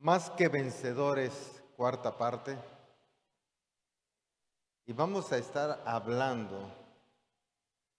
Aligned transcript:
Más 0.00 0.30
que 0.30 0.48
vencedores, 0.48 1.62
cuarta 1.76 2.16
parte. 2.16 2.56
Y 4.86 4.94
vamos 4.94 5.30
a 5.30 5.36
estar 5.36 5.82
hablando 5.84 6.70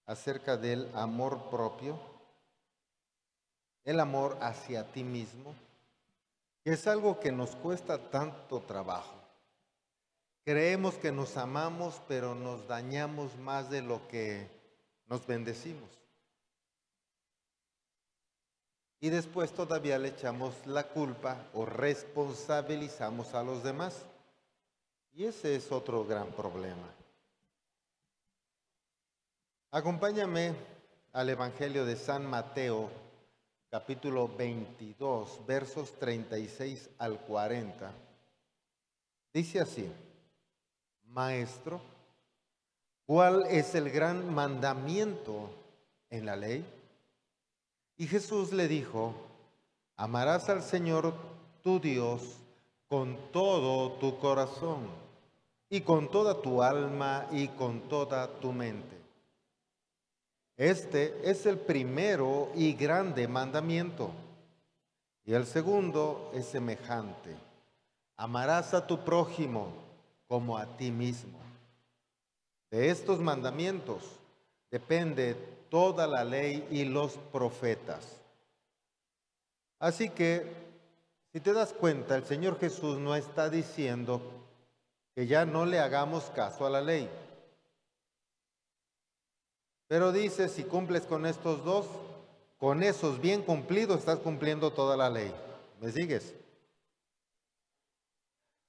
acerca 0.07 0.57
del 0.57 0.89
amor 0.95 1.51
propio, 1.51 1.99
el 3.83 3.99
amor 3.99 4.35
hacia 4.41 4.91
ti 4.91 5.03
mismo, 5.03 5.53
que 6.63 6.71
es 6.71 6.87
algo 6.87 7.19
que 7.19 7.31
nos 7.31 7.55
cuesta 7.55 8.09
tanto 8.09 8.61
trabajo. 8.61 9.13
Creemos 10.43 10.95
que 10.95 11.11
nos 11.11 11.37
amamos, 11.37 12.01
pero 12.07 12.33
nos 12.33 12.67
dañamos 12.67 13.37
más 13.37 13.69
de 13.69 13.83
lo 13.83 14.07
que 14.07 14.49
nos 15.05 15.27
bendecimos. 15.27 16.00
Y 19.03 19.09
después 19.09 19.51
todavía 19.51 19.97
le 19.97 20.09
echamos 20.09 20.53
la 20.67 20.83
culpa 20.83 21.47
o 21.55 21.65
responsabilizamos 21.65 23.33
a 23.33 23.41
los 23.41 23.63
demás. 23.63 24.05
Y 25.13 25.25
ese 25.25 25.55
es 25.55 25.71
otro 25.71 26.05
gran 26.05 26.27
problema. 26.27 26.87
Acompáñame 29.71 30.53
al 31.13 31.29
Evangelio 31.29 31.83
de 31.83 31.95
San 31.95 32.27
Mateo, 32.27 32.91
capítulo 33.71 34.29
22, 34.37 35.47
versos 35.47 35.97
36 35.97 36.91
al 36.99 37.19
40. 37.21 37.91
Dice 39.33 39.61
así, 39.61 39.91
Maestro, 41.05 41.81
¿cuál 43.07 43.47
es 43.49 43.73
el 43.73 43.89
gran 43.89 44.31
mandamiento 44.31 45.49
en 46.11 46.27
la 46.27 46.35
ley? 46.35 46.80
Y 48.01 48.07
Jesús 48.07 48.51
le 48.51 48.67
dijo, 48.67 49.13
amarás 49.95 50.49
al 50.49 50.63
Señor 50.63 51.13
tu 51.61 51.79
Dios 51.79 52.23
con 52.87 53.15
todo 53.31 53.91
tu 53.99 54.17
corazón 54.17 54.87
y 55.69 55.81
con 55.81 56.09
toda 56.09 56.41
tu 56.41 56.63
alma 56.63 57.27
y 57.31 57.49
con 57.49 57.81
toda 57.81 58.27
tu 58.39 58.53
mente. 58.53 58.97
Este 60.57 61.29
es 61.29 61.45
el 61.45 61.59
primero 61.59 62.51
y 62.55 62.73
grande 62.73 63.27
mandamiento. 63.27 64.09
Y 65.23 65.33
el 65.33 65.45
segundo 65.45 66.31
es 66.33 66.47
semejante. 66.47 67.35
Amarás 68.17 68.73
a 68.73 68.87
tu 68.87 69.05
prójimo 69.05 69.73
como 70.27 70.57
a 70.57 70.65
ti 70.75 70.89
mismo. 70.89 71.37
De 72.71 72.89
estos 72.89 73.19
mandamientos 73.19 74.01
depende 74.71 75.60
toda 75.71 76.05
la 76.05 76.25
ley 76.25 76.67
y 76.69 76.83
los 76.83 77.13
profetas. 77.31 78.19
Así 79.79 80.09
que, 80.09 80.45
si 81.31 81.39
te 81.39 81.53
das 81.53 81.71
cuenta, 81.71 82.17
el 82.17 82.25
Señor 82.25 82.59
Jesús 82.59 82.99
no 82.99 83.15
está 83.15 83.49
diciendo 83.49 84.21
que 85.15 85.25
ya 85.27 85.45
no 85.45 85.65
le 85.65 85.79
hagamos 85.79 86.25
caso 86.35 86.65
a 86.65 86.69
la 86.69 86.81
ley. 86.81 87.09
Pero 89.87 90.11
dice, 90.11 90.49
si 90.49 90.65
cumples 90.65 91.03
con 91.03 91.25
estos 91.25 91.63
dos, 91.63 91.87
con 92.59 92.83
esos 92.83 93.21
bien 93.21 93.41
cumplidos 93.41 93.99
estás 93.99 94.19
cumpliendo 94.19 94.71
toda 94.71 94.97
la 94.97 95.09
ley. 95.09 95.33
¿Me 95.79 95.89
sigues? 95.91 96.35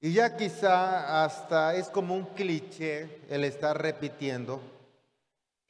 Y 0.00 0.12
ya 0.12 0.37
quizá 0.37 1.25
hasta 1.25 1.75
es 1.75 1.89
como 1.89 2.14
un 2.14 2.27
cliché 2.27 3.20
el 3.28 3.42
estar 3.42 3.81
repitiendo 3.81 4.61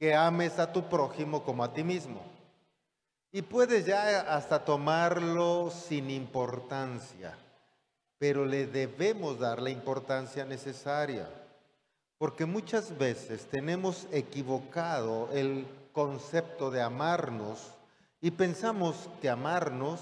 que 0.02 0.16
ames 0.16 0.58
a 0.58 0.72
tu 0.72 0.88
prójimo 0.88 1.44
como 1.44 1.62
a 1.62 1.72
ti 1.72 1.84
mismo. 1.84 2.20
Y 3.30 3.40
puedes 3.40 3.86
ya 3.86 4.34
hasta 4.34 4.64
tomarlo 4.64 5.70
sin 5.70 6.10
importancia, 6.10 7.38
pero 8.18 8.44
le 8.44 8.66
debemos 8.66 9.38
dar 9.38 9.62
la 9.62 9.70
importancia 9.70 10.44
necesaria, 10.44 11.28
porque 12.18 12.46
muchas 12.46 12.98
veces 12.98 13.46
tenemos 13.46 14.08
equivocado 14.10 15.28
el 15.32 15.68
concepto 15.92 16.72
de 16.72 16.82
amarnos 16.82 17.70
y 18.20 18.32
pensamos 18.32 19.08
que 19.20 19.30
amarnos 19.30 20.00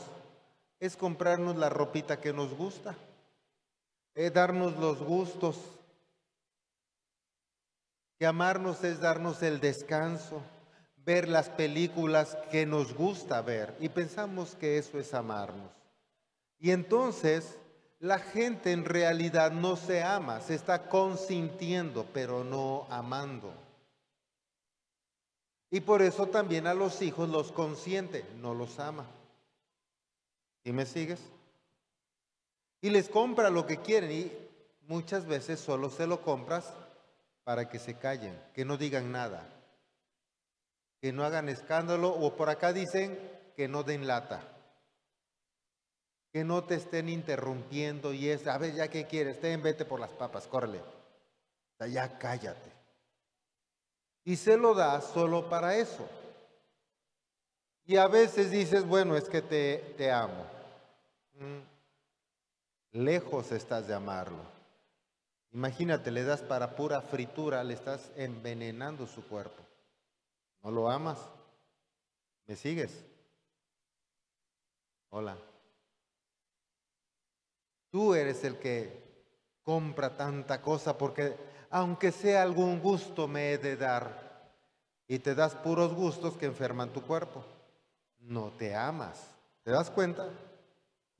es 0.78 0.96
comprarnos 0.96 1.56
la 1.56 1.68
ropita 1.68 2.22
que 2.22 2.32
nos 2.32 2.54
gusta 2.56 2.96
es 4.14 4.32
darnos 4.32 4.76
los 4.78 4.98
gustos, 4.98 5.56
que 8.20 8.26
amarnos 8.26 8.84
es 8.84 9.00
darnos 9.00 9.42
el 9.42 9.60
descanso, 9.60 10.42
ver 10.98 11.26
las 11.26 11.48
películas 11.48 12.36
que 12.50 12.66
nos 12.66 12.92
gusta 12.92 13.40
ver 13.40 13.74
y 13.80 13.88
pensamos 13.88 14.54
que 14.56 14.76
eso 14.76 14.98
es 14.98 15.14
amarnos. 15.14 15.72
Y 16.58 16.72
entonces 16.72 17.56
la 17.98 18.18
gente 18.18 18.72
en 18.72 18.84
realidad 18.84 19.52
no 19.52 19.74
se 19.74 20.02
ama, 20.02 20.42
se 20.42 20.54
está 20.54 20.90
consintiendo, 20.90 22.06
pero 22.12 22.44
no 22.44 22.86
amando. 22.90 23.54
Y 25.70 25.80
por 25.80 26.02
eso 26.02 26.26
también 26.26 26.66
a 26.66 26.74
los 26.74 27.00
hijos 27.00 27.30
los 27.30 27.52
consiente, 27.52 28.26
no 28.36 28.52
los 28.52 28.78
ama. 28.78 29.06
¿Y 30.62 30.72
me 30.72 30.84
sigues? 30.84 31.20
y 32.82 32.90
les 32.90 33.08
compra 33.08 33.48
lo 33.48 33.66
que 33.66 33.78
quieren 33.78 34.12
y 34.12 34.32
muchas 34.88 35.24
veces 35.26 35.58
solo 35.58 35.88
se 35.88 36.06
lo 36.06 36.20
compras 36.20 36.72
para 37.50 37.68
que 37.68 37.80
se 37.80 37.98
callen, 37.98 38.40
que 38.54 38.64
no 38.64 38.76
digan 38.76 39.10
nada, 39.10 39.44
que 41.00 41.12
no 41.12 41.24
hagan 41.24 41.48
escándalo 41.48 42.10
o 42.10 42.36
por 42.36 42.48
acá 42.48 42.72
dicen 42.72 43.18
que 43.56 43.66
no 43.66 43.82
den 43.82 44.06
lata, 44.06 44.40
que 46.32 46.44
no 46.44 46.62
te 46.62 46.76
estén 46.76 47.08
interrumpiendo 47.08 48.12
y 48.12 48.28
es, 48.28 48.46
a 48.46 48.56
ver, 48.56 48.72
ya 48.76 48.86
que 48.86 49.08
quieres, 49.08 49.40
ten, 49.40 49.60
vete 49.64 49.84
por 49.84 49.98
las 49.98 50.10
papas, 50.10 50.46
córrele, 50.46 50.80
ya 51.88 52.20
cállate. 52.20 52.70
Y 54.22 54.36
se 54.36 54.56
lo 54.56 54.72
da 54.72 55.00
solo 55.00 55.50
para 55.50 55.74
eso. 55.74 56.08
Y 57.84 57.96
a 57.96 58.06
veces 58.06 58.52
dices, 58.52 58.86
bueno, 58.86 59.16
es 59.16 59.28
que 59.28 59.42
te, 59.42 59.78
te 59.98 60.12
amo. 60.12 60.46
Mm, 61.34 61.62
Lejos 62.92 63.50
estás 63.50 63.88
de 63.88 63.94
amarlo. 63.94 64.59
Imagínate, 65.52 66.10
le 66.10 66.22
das 66.22 66.42
para 66.42 66.76
pura 66.76 67.00
fritura, 67.00 67.64
le 67.64 67.74
estás 67.74 68.12
envenenando 68.16 69.06
su 69.06 69.26
cuerpo. 69.26 69.64
¿No 70.62 70.70
lo 70.70 70.88
amas? 70.88 71.18
¿Me 72.46 72.54
sigues? 72.54 73.04
Hola. 75.08 75.36
Tú 77.90 78.14
eres 78.14 78.44
el 78.44 78.58
que 78.58 79.02
compra 79.64 80.16
tanta 80.16 80.62
cosa 80.62 80.96
porque 80.96 81.36
aunque 81.70 82.12
sea 82.12 82.42
algún 82.42 82.80
gusto 82.80 83.26
me 83.26 83.52
he 83.52 83.58
de 83.58 83.76
dar. 83.76 84.30
Y 85.08 85.18
te 85.18 85.34
das 85.34 85.56
puros 85.56 85.92
gustos 85.94 86.36
que 86.36 86.46
enferman 86.46 86.92
tu 86.92 87.02
cuerpo. 87.02 87.44
No 88.20 88.52
te 88.52 88.76
amas. 88.76 89.34
¿Te 89.64 89.72
das 89.72 89.90
cuenta? 89.90 90.28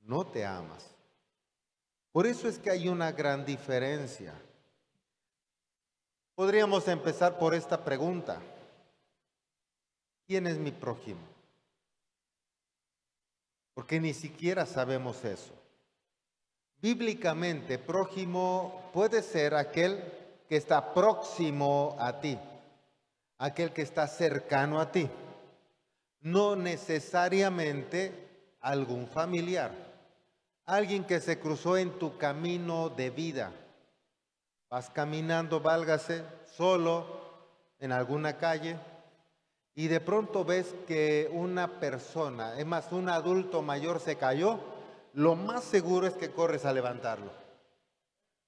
No 0.01 0.25
te 0.25 0.45
amas. 0.45 0.95
Por 2.11 2.27
eso 2.27 2.47
es 2.47 2.59
que 2.59 2.69
hay 2.69 2.89
una 2.89 3.11
gran 3.11 3.45
diferencia. 3.45 4.33
Podríamos 6.35 6.87
empezar 6.87 7.37
por 7.37 7.53
esta 7.53 7.83
pregunta. 7.83 8.41
¿Quién 10.27 10.47
es 10.47 10.57
mi 10.57 10.71
prójimo? 10.71 11.21
Porque 13.73 13.99
ni 13.99 14.13
siquiera 14.13 14.65
sabemos 14.65 15.23
eso. 15.23 15.53
Bíblicamente, 16.81 17.77
prójimo 17.77 18.89
puede 18.91 19.21
ser 19.21 19.53
aquel 19.53 20.03
que 20.49 20.57
está 20.57 20.93
próximo 20.93 21.95
a 21.99 22.19
ti, 22.19 22.37
aquel 23.37 23.71
que 23.71 23.83
está 23.83 24.07
cercano 24.07 24.81
a 24.81 24.91
ti, 24.91 25.07
no 26.21 26.55
necesariamente 26.55 28.13
algún 28.59 29.07
familiar. 29.07 29.90
Alguien 30.71 31.03
que 31.03 31.19
se 31.19 31.37
cruzó 31.37 31.75
en 31.75 31.99
tu 31.99 32.17
camino 32.17 32.87
de 32.87 33.09
vida. 33.09 33.51
Vas 34.69 34.89
caminando, 34.89 35.59
válgase, 35.59 36.23
solo 36.55 37.05
en 37.77 37.91
alguna 37.91 38.37
calle 38.37 38.77
y 39.75 39.89
de 39.89 39.99
pronto 39.99 40.45
ves 40.45 40.73
que 40.87 41.29
una 41.33 41.81
persona, 41.81 42.57
es 42.57 42.65
más, 42.65 42.89
un 42.93 43.09
adulto 43.09 43.61
mayor 43.61 43.99
se 43.99 44.15
cayó, 44.15 44.61
lo 45.13 45.35
más 45.35 45.65
seguro 45.65 46.07
es 46.07 46.13
que 46.13 46.31
corres 46.31 46.63
a 46.63 46.71
levantarlo. 46.71 47.33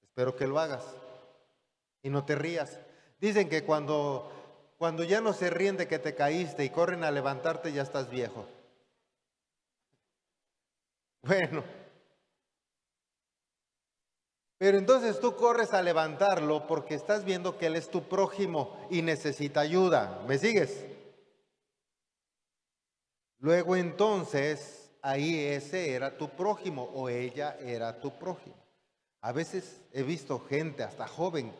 Espero 0.02 0.34
que 0.34 0.46
lo 0.46 0.58
hagas 0.58 0.82
y 2.00 2.08
no 2.08 2.24
te 2.24 2.36
rías. 2.36 2.80
Dicen 3.20 3.50
que 3.50 3.64
cuando, 3.64 4.32
cuando 4.78 5.04
ya 5.04 5.20
no 5.20 5.34
se 5.34 5.50
ríen 5.50 5.76
de 5.76 5.88
que 5.88 5.98
te 5.98 6.14
caíste 6.14 6.64
y 6.64 6.70
corren 6.70 7.04
a 7.04 7.10
levantarte, 7.10 7.70
ya 7.70 7.82
estás 7.82 8.08
viejo. 8.08 8.46
Bueno, 11.26 11.64
pero 14.58 14.78
entonces 14.78 15.20
tú 15.20 15.34
corres 15.34 15.72
a 15.74 15.82
levantarlo 15.82 16.66
porque 16.66 16.94
estás 16.94 17.24
viendo 17.24 17.58
que 17.58 17.66
él 17.66 17.76
es 17.76 17.90
tu 17.90 18.08
prójimo 18.08 18.76
y 18.90 19.02
necesita 19.02 19.60
ayuda. 19.60 20.22
¿Me 20.26 20.38
sigues? 20.38 20.84
Luego 23.38 23.76
entonces 23.76 24.90
ahí 25.02 25.38
ese 25.38 25.92
era 25.92 26.16
tu 26.16 26.30
prójimo 26.30 26.84
o 26.94 27.08
ella 27.08 27.56
era 27.60 28.00
tu 28.00 28.18
prójimo. 28.18 28.56
A 29.20 29.32
veces 29.32 29.80
he 29.92 30.02
visto 30.02 30.38
gente, 30.48 30.82
hasta 30.82 31.06
joven, 31.06 31.52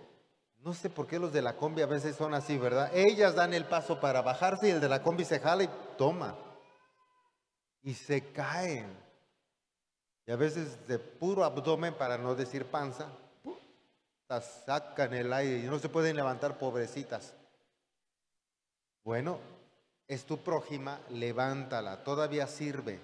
no 0.65 0.73
sé 0.73 0.89
por 0.89 1.07
qué 1.07 1.19
los 1.19 1.33
de 1.33 1.43
la 1.43 1.57
combi 1.57 1.83
a 1.83 1.87
veces 1.87 2.17
son 2.17 2.33
así, 2.33 2.57
¿verdad? 2.57 2.91
Ellas 2.95 3.35
dan 3.35 3.53
el 3.53 3.67
paso 3.67 4.01
para 4.01 4.23
bajarse 4.23 4.69
y 4.69 4.71
el 4.71 4.81
de 4.81 4.89
la 4.89 5.03
combi 5.03 5.25
se 5.25 5.41
jala 5.41 5.65
y 5.65 5.71
toma. 5.99 6.35
Y 7.83 7.93
se 7.93 8.33
caen. 8.33 9.04
Y 10.27 10.33
a 10.33 10.37
veces 10.37 10.87
de 10.89 10.99
puro 10.99 11.45
abdomen, 11.45 11.95
para 11.95 12.17
no 12.17 12.35
decir 12.35 12.65
panza, 12.65 13.09
sacan 14.41 15.13
el 15.15 15.33
aire 15.33 15.59
y 15.59 15.63
no 15.69 15.79
se 15.79 15.89
pueden 15.89 16.17
levantar 16.17 16.59
pobrecitas. 16.59 17.35
Bueno, 19.05 19.39
es 20.09 20.25
tu 20.25 20.39
prójima, 20.39 21.01
levántala, 21.11 22.03
todavía 22.05 22.47
sirve. 22.47 23.01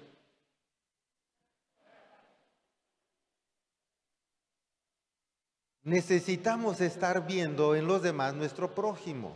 Necesitamos 5.82 6.80
estar 6.80 7.26
viendo 7.26 7.74
en 7.74 7.86
los 7.86 8.02
demás 8.02 8.34
nuestro 8.34 8.74
prójimo, 8.74 9.34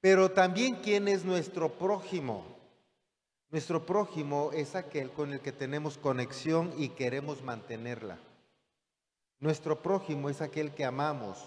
pero 0.00 0.30
también 0.30 0.76
quién 0.76 1.08
es 1.08 1.24
nuestro 1.24 1.70
prójimo. 1.78 2.57
Nuestro 3.50 3.86
prójimo 3.86 4.50
es 4.52 4.74
aquel 4.74 5.10
con 5.10 5.32
el 5.32 5.40
que 5.40 5.52
tenemos 5.52 5.96
conexión 5.96 6.72
y 6.76 6.90
queremos 6.90 7.42
mantenerla. 7.42 8.18
Nuestro 9.40 9.80
prójimo 9.80 10.28
es 10.28 10.42
aquel 10.42 10.74
que 10.74 10.84
amamos, 10.84 11.38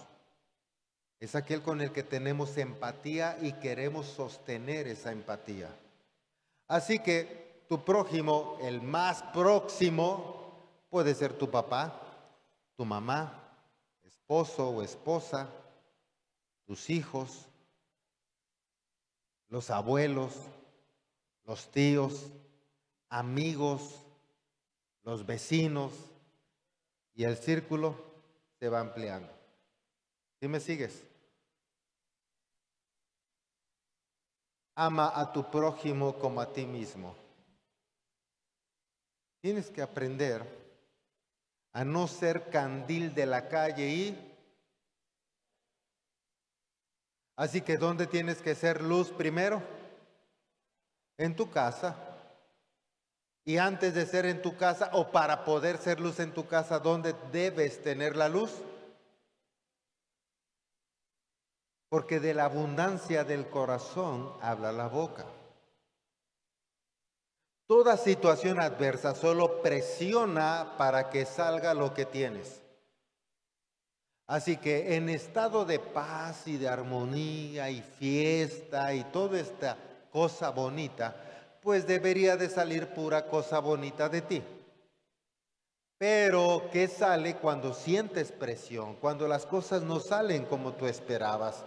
es 1.20 1.36
aquel 1.36 1.62
con 1.62 1.80
el 1.80 1.92
que 1.92 2.02
tenemos 2.02 2.56
empatía 2.56 3.38
y 3.40 3.52
queremos 3.52 4.06
sostener 4.06 4.88
esa 4.88 5.12
empatía. 5.12 5.68
Así 6.66 6.98
que 6.98 7.62
tu 7.68 7.84
prójimo, 7.84 8.58
el 8.62 8.82
más 8.82 9.22
próximo, 9.24 10.56
puede 10.90 11.14
ser 11.14 11.32
tu 11.34 11.50
papá, 11.50 12.00
tu 12.76 12.84
mamá, 12.84 13.54
esposo 14.02 14.70
o 14.70 14.82
esposa, 14.82 15.48
tus 16.66 16.90
hijos, 16.90 17.46
los 19.48 19.70
abuelos, 19.70 20.34
los 21.52 21.70
tíos, 21.70 22.30
amigos, 23.10 24.00
los 25.02 25.26
vecinos, 25.26 25.92
y 27.14 27.24
el 27.24 27.36
círculo 27.36 27.94
se 28.58 28.70
va 28.70 28.80
ampliando. 28.80 29.30
¿Sí 30.40 30.48
me 30.48 30.60
sigues? 30.60 31.04
Ama 34.74 35.12
a 35.14 35.30
tu 35.30 35.50
prójimo 35.50 36.18
como 36.18 36.40
a 36.40 36.50
ti 36.50 36.64
mismo. 36.64 37.14
Tienes 39.42 39.68
que 39.68 39.82
aprender 39.82 40.42
a 41.74 41.84
no 41.84 42.08
ser 42.08 42.48
candil 42.48 43.14
de 43.14 43.26
la 43.26 43.46
calle 43.50 43.88
y... 43.90 44.34
Así 47.36 47.60
que 47.60 47.76
¿dónde 47.76 48.06
tienes 48.06 48.40
que 48.40 48.54
ser 48.54 48.80
luz 48.80 49.10
primero? 49.10 49.81
En 51.18 51.36
tu 51.36 51.50
casa. 51.50 51.96
Y 53.44 53.58
antes 53.58 53.94
de 53.94 54.06
ser 54.06 54.26
en 54.26 54.40
tu 54.40 54.56
casa 54.56 54.90
o 54.92 55.10
para 55.10 55.44
poder 55.44 55.78
ser 55.78 56.00
luz 56.00 56.20
en 56.20 56.32
tu 56.32 56.46
casa, 56.46 56.78
¿dónde 56.78 57.14
debes 57.32 57.82
tener 57.82 58.16
la 58.16 58.28
luz? 58.28 58.52
Porque 61.88 62.20
de 62.20 62.34
la 62.34 62.44
abundancia 62.44 63.24
del 63.24 63.48
corazón 63.48 64.32
habla 64.40 64.72
la 64.72 64.86
boca. 64.86 65.26
Toda 67.66 67.96
situación 67.96 68.60
adversa 68.60 69.14
solo 69.14 69.60
presiona 69.62 70.74
para 70.78 71.10
que 71.10 71.24
salga 71.24 71.74
lo 71.74 71.94
que 71.94 72.06
tienes. 72.06 72.60
Así 74.26 74.56
que 74.56 74.94
en 74.94 75.08
estado 75.08 75.64
de 75.64 75.78
paz 75.78 76.46
y 76.46 76.56
de 76.56 76.68
armonía 76.68 77.70
y 77.70 77.82
fiesta 77.82 78.94
y 78.94 79.04
toda 79.04 79.40
esta 79.40 79.76
cosa 80.12 80.50
bonita, 80.50 81.16
pues 81.62 81.86
debería 81.86 82.36
de 82.36 82.48
salir 82.48 82.88
pura 82.88 83.26
cosa 83.26 83.58
bonita 83.58 84.08
de 84.08 84.22
ti. 84.22 84.42
Pero, 85.98 86.68
¿qué 86.72 86.88
sale 86.88 87.36
cuando 87.36 87.72
sientes 87.74 88.32
presión? 88.32 88.96
Cuando 88.96 89.26
las 89.26 89.46
cosas 89.46 89.82
no 89.82 90.00
salen 90.00 90.44
como 90.44 90.72
tú 90.72 90.86
esperabas 90.86 91.64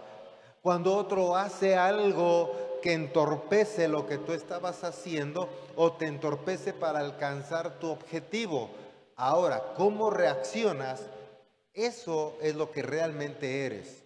cuando 0.66 0.96
otro 0.96 1.36
hace 1.36 1.76
algo 1.76 2.80
que 2.82 2.92
entorpece 2.92 3.86
lo 3.86 4.04
que 4.04 4.18
tú 4.18 4.32
estabas 4.32 4.82
haciendo 4.82 5.48
o 5.76 5.92
te 5.92 6.06
entorpece 6.06 6.72
para 6.72 6.98
alcanzar 6.98 7.78
tu 7.78 7.88
objetivo. 7.88 8.70
Ahora, 9.14 9.74
¿cómo 9.76 10.10
reaccionas? 10.10 11.02
Eso 11.72 12.36
es 12.42 12.56
lo 12.56 12.72
que 12.72 12.82
realmente 12.82 13.64
eres. 13.64 14.02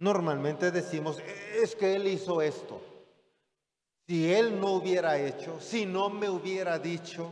Normalmente 0.00 0.70
decimos, 0.70 1.18
es 1.54 1.76
que 1.76 1.94
él 1.94 2.08
hizo 2.08 2.40
esto. 2.40 2.80
Si 4.06 4.32
él 4.32 4.58
no 4.58 4.72
hubiera 4.72 5.18
hecho, 5.18 5.60
si 5.60 5.84
no 5.84 6.08
me 6.08 6.28
hubiera 6.30 6.78
dicho, 6.78 7.30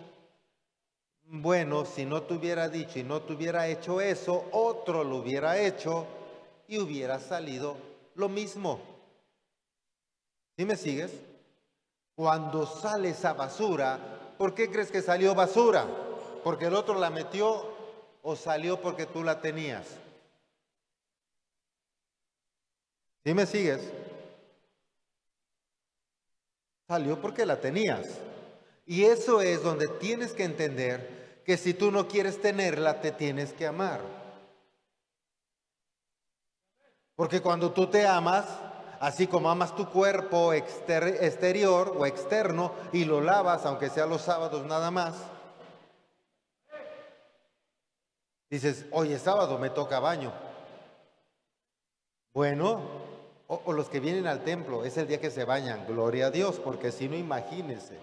bueno, 1.25 1.87
si 1.87 2.05
no 2.05 2.23
te 2.23 2.35
hubiera 2.35 2.69
dicho 2.69 2.99
y 2.99 3.05
no 3.05 3.23
te 3.23 3.33
hubiera 3.33 3.67
hecho 3.69 4.03
eso, 4.03 4.45
otro 4.53 5.03
lo 5.03 5.17
hubiera 5.17 5.59
hecho 5.59 6.07
y 6.69 6.79
hubiera 6.79 7.19
salido 7.19 7.77
lo 8.15 8.29
mismo. 8.29 8.81
¿Sí 10.59 10.67
me 10.67 10.77
sigues? 10.77 11.13
Cuando 12.15 12.67
sale 12.67 13.11
esa 13.11 13.33
basura, 13.33 14.35
¿por 14.37 14.55
qué 14.55 14.71
crees 14.71 14.91
que 14.91 15.01
salió 15.01 15.35
basura? 15.35 15.87
¿Porque 16.45 16.67
el 16.67 16.75
otro 16.75 16.99
la 16.99 17.09
metió 17.09 17.65
o 18.23 18.37
salió 18.37 18.79
porque 18.81 19.07
tú 19.07 19.25
la 19.25 19.41
tenías? 19.41 19.87
¿Sí 23.25 23.35
me 23.35 23.47
sigues? 23.47 23.81
Salió 26.87 27.21
porque 27.21 27.45
la 27.45 27.61
tenías. 27.61 28.07
Y 28.87 29.05
eso 29.05 29.43
es 29.43 29.63
donde 29.63 29.89
tienes 29.89 30.33
que 30.33 30.45
entender 30.45 31.43
que 31.45 31.59
si 31.59 31.75
tú 31.75 31.91
no 31.91 32.09
quieres 32.09 32.41
tenerla, 32.41 33.01
te 33.01 33.13
tienes 33.13 33.53
que 33.53 33.67
amar. 33.67 34.01
Porque 37.15 37.43
cuando 37.43 37.73
tú 37.73 37.89
te 37.89 38.07
amas, 38.07 38.47
así 39.01 39.27
como 39.27 39.51
amas 39.51 39.75
tu 39.75 39.91
cuerpo 39.91 40.53
exterior 40.55 41.95
o 41.99 42.07
externo 42.07 42.73
y 42.93 43.05
lo 43.05 43.21
lavas, 43.21 43.67
aunque 43.67 43.91
sea 43.91 44.07
los 44.07 44.23
sábados 44.23 44.65
nada 44.65 44.91
más, 44.91 45.17
dices, 48.49 48.87
hoy 48.91 49.13
es 49.13 49.23
sábado, 49.23 49.59
me 49.59 49.69
toca 49.69 50.01
baño. 50.01 50.33
Bueno, 52.33 53.08
o, 53.51 53.73
los 53.73 53.89
que 53.89 53.99
vienen 53.99 54.27
al 54.27 54.45
templo, 54.45 54.85
es 54.85 54.99
el 54.99 55.09
día 55.09 55.21
que 55.21 55.31
se 55.31 55.45
bañan, 55.45 55.87
gloria 55.87 56.27
a 56.27 56.31
Dios, 56.31 56.61
porque 56.63 56.93
si 56.93 57.09
no, 57.09 57.17
imagínense. 57.17 57.99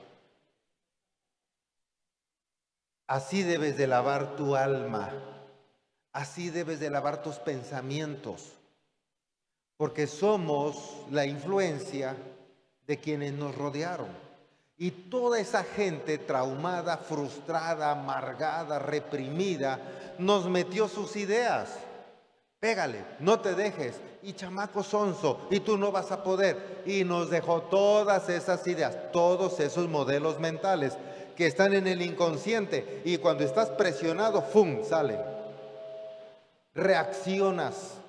Así 3.05 3.43
debes 3.43 3.77
de 3.77 3.85
lavar 3.85 4.35
tu 4.35 4.55
alma. 4.55 5.11
Así 6.11 6.49
debes 6.49 6.79
de 6.79 6.89
lavar 6.89 7.21
tus 7.21 7.35
pensamientos. 7.35 8.53
Porque 9.77 10.07
somos 10.07 11.05
la 11.11 11.27
influencia 11.27 12.17
de 12.87 12.97
quienes 12.97 13.33
nos 13.33 13.53
rodearon. 13.53 14.09
Y 14.77 14.89
toda 14.89 15.39
esa 15.39 15.63
gente 15.63 16.17
traumada, 16.17 16.97
frustrada, 16.97 17.91
amargada, 17.91 18.79
reprimida, 18.79 19.79
nos 20.17 20.49
metió 20.49 20.87
sus 20.87 21.15
ideas. 21.15 21.77
Pégale, 22.65 23.05
no 23.19 23.39
te 23.39 23.53
dejes. 23.53 24.01
Y 24.23 24.33
chamaco 24.33 24.81
sonso, 24.81 25.47
y 25.51 25.59
tú 25.59 25.77
no 25.77 25.91
vas 25.91 26.11
a 26.11 26.23
poder. 26.23 26.81
Y 26.87 27.03
nos 27.03 27.29
dejó 27.29 27.61
todas 27.61 28.27
esas 28.27 28.65
ideas, 28.65 29.11
todos 29.11 29.59
esos 29.59 29.87
modelos 29.87 30.39
mentales 30.39 30.97
que 31.35 31.45
están 31.45 31.75
en 31.75 31.85
el 31.85 32.01
inconsciente 32.01 33.03
y 33.05 33.19
cuando 33.19 33.43
estás 33.43 33.69
presionado, 33.69 34.41
¡fum!, 34.41 34.83
salen. 34.83 35.19
Reaccionas. 36.73 37.99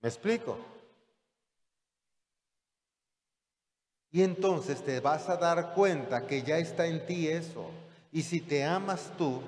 ¿Me 0.00 0.08
explico? 0.08 0.56
Y 4.12 4.22
entonces 4.22 4.82
te 4.82 5.00
vas 5.00 5.28
a 5.28 5.36
dar 5.36 5.74
cuenta 5.74 6.26
que 6.26 6.42
ya 6.42 6.56
está 6.56 6.86
en 6.86 7.04
ti 7.04 7.28
eso. 7.28 7.66
Y 8.10 8.22
si 8.22 8.40
te 8.40 8.64
amas 8.64 9.12
tú, 9.18 9.42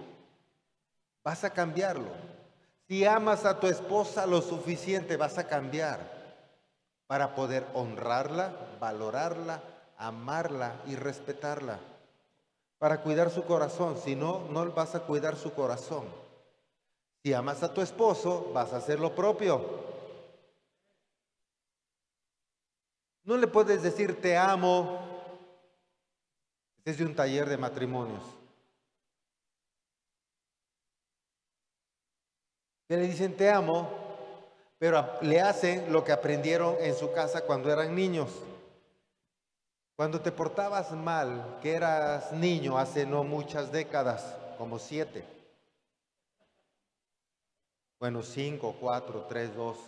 vas 1.25 1.43
a 1.43 1.49
cambiarlo. 1.49 2.36
Si 2.89 3.05
amas 3.05 3.45
a 3.45 3.59
tu 3.59 3.67
esposa 3.67 4.27
lo 4.27 4.41
suficiente, 4.43 5.17
vas 5.17 5.39
a 5.39 5.47
cambiar 5.47 6.01
para 7.07 7.35
poder 7.35 7.67
honrarla, 7.75 8.53
valorarla, 8.81 9.63
amarla 9.97 10.81
y 10.87 10.97
respetarla 10.97 11.79
para 12.79 13.03
cuidar 13.03 13.31
su 13.31 13.45
corazón, 13.45 13.97
si 13.99 14.15
no, 14.15 14.47
no 14.51 14.71
vas 14.73 14.95
a 14.95 15.01
cuidar 15.01 15.37
su 15.37 15.53
corazón. 15.53 16.05
Si 17.23 17.33
amas 17.33 17.63
a 17.63 17.73
tu 17.73 17.81
esposo, 17.81 18.51
vas 18.53 18.73
a 18.73 18.77
hacer 18.77 19.01
lo 19.01 19.15
propio. 19.15 19.87
No 23.25 23.37
le 23.37 23.49
puedes 23.49 23.83
decir 23.83 24.21
te 24.21 24.37
amo 24.37 25.01
Es 26.85 26.99
de 26.99 27.05
un 27.05 27.17
taller 27.17 27.49
de 27.49 27.57
matrimonios. 27.57 28.23
Que 32.89 32.97
le 32.97 33.03
dicen 33.09 33.37
te 33.37 33.51
amo, 33.51 33.89
pero 34.79 35.19
le 35.23 35.41
hacen 35.41 35.93
lo 35.93 36.05
que 36.05 36.13
aprendieron 36.13 36.77
en 36.81 36.95
su 36.95 37.13
casa 37.13 37.43
cuando 37.43 37.73
eran 37.73 37.95
niños. 37.95 38.31
Cuando 39.97 40.21
te 40.21 40.31
portabas 40.31 40.93
mal, 40.93 41.59
que 41.63 41.75
eras 41.75 42.31
niño 42.33 42.77
hace 42.77 43.07
no 43.07 43.25
muchas 43.25 43.73
décadas, 43.73 44.37
como 44.59 44.79
siete. 44.79 45.25
Bueno, 47.99 48.23
cinco, 48.23 48.77
cuatro, 48.79 49.25
tres, 49.27 49.55
dos. 49.57 49.79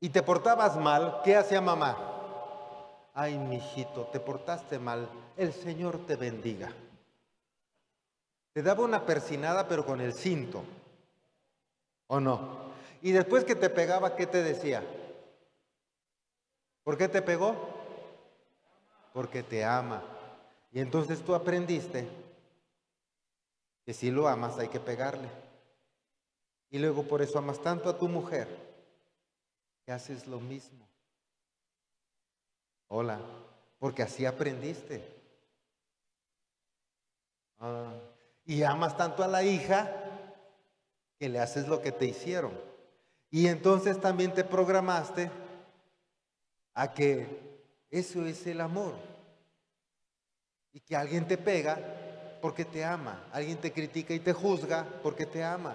Y 0.00 0.08
te 0.08 0.22
portabas 0.22 0.76
mal, 0.76 1.20
¿qué 1.22 1.36
hacía 1.36 1.60
mamá? 1.60 1.96
Ay, 3.12 3.38
mijito, 3.38 4.06
te 4.06 4.20
portaste 4.20 4.78
mal, 4.78 5.08
el 5.36 5.52
Señor 5.52 6.06
te 6.06 6.16
bendiga. 6.16 6.72
Te 8.56 8.62
daba 8.62 8.84
una 8.84 9.04
persinada, 9.04 9.68
pero 9.68 9.84
con 9.84 10.00
el 10.00 10.14
cinto. 10.14 10.64
¿O 12.06 12.20
no? 12.20 12.72
Y 13.02 13.12
después 13.12 13.44
que 13.44 13.54
te 13.54 13.68
pegaba, 13.68 14.16
¿qué 14.16 14.26
te 14.26 14.42
decía? 14.42 14.82
¿Por 16.82 16.96
qué 16.96 17.06
te 17.06 17.20
pegó? 17.20 17.54
Porque 19.12 19.42
te 19.42 19.62
ama. 19.62 20.02
Y 20.72 20.80
entonces 20.80 21.22
tú 21.22 21.34
aprendiste 21.34 22.08
que 23.84 23.92
si 23.92 24.10
lo 24.10 24.26
amas 24.26 24.56
hay 24.56 24.68
que 24.68 24.80
pegarle. 24.80 25.28
Y 26.70 26.78
luego 26.78 27.02
por 27.02 27.20
eso 27.20 27.38
amas 27.38 27.60
tanto 27.60 27.90
a 27.90 27.98
tu 27.98 28.08
mujer 28.08 28.48
que 29.84 29.92
haces 29.92 30.26
lo 30.26 30.40
mismo. 30.40 30.88
Hola, 32.88 33.20
porque 33.78 34.02
así 34.02 34.24
aprendiste. 34.24 35.04
Ah, 37.58 37.92
y 38.46 38.62
amas 38.62 38.96
tanto 38.96 39.24
a 39.24 39.28
la 39.28 39.42
hija 39.42 39.92
que 41.18 41.28
le 41.28 41.40
haces 41.40 41.66
lo 41.66 41.82
que 41.82 41.92
te 41.92 42.06
hicieron. 42.06 42.52
Y 43.30 43.48
entonces 43.48 44.00
también 44.00 44.32
te 44.32 44.44
programaste 44.44 45.30
a 46.74 46.92
que 46.94 47.26
eso 47.90 48.24
es 48.24 48.46
el 48.46 48.60
amor. 48.60 48.94
Y 50.72 50.80
que 50.80 50.94
alguien 50.94 51.26
te 51.26 51.36
pega 51.36 51.78
porque 52.40 52.64
te 52.64 52.84
ama. 52.84 53.24
Alguien 53.32 53.58
te 53.58 53.72
critica 53.72 54.14
y 54.14 54.20
te 54.20 54.32
juzga 54.32 54.86
porque 55.02 55.26
te 55.26 55.42
ama. 55.42 55.74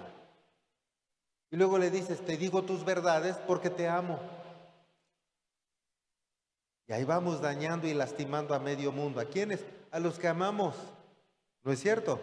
Y 1.50 1.56
luego 1.56 1.78
le 1.78 1.90
dices, 1.90 2.24
te 2.24 2.38
digo 2.38 2.62
tus 2.62 2.84
verdades 2.84 3.36
porque 3.46 3.68
te 3.68 3.86
amo. 3.86 4.18
Y 6.88 6.94
ahí 6.94 7.04
vamos 7.04 7.42
dañando 7.42 7.86
y 7.86 7.92
lastimando 7.92 8.54
a 8.54 8.58
medio 8.58 8.92
mundo. 8.92 9.20
¿A 9.20 9.26
quiénes? 9.26 9.60
A 9.90 9.98
los 9.98 10.18
que 10.18 10.28
amamos. 10.28 10.74
¿No 11.62 11.72
es 11.72 11.80
cierto? 11.80 12.18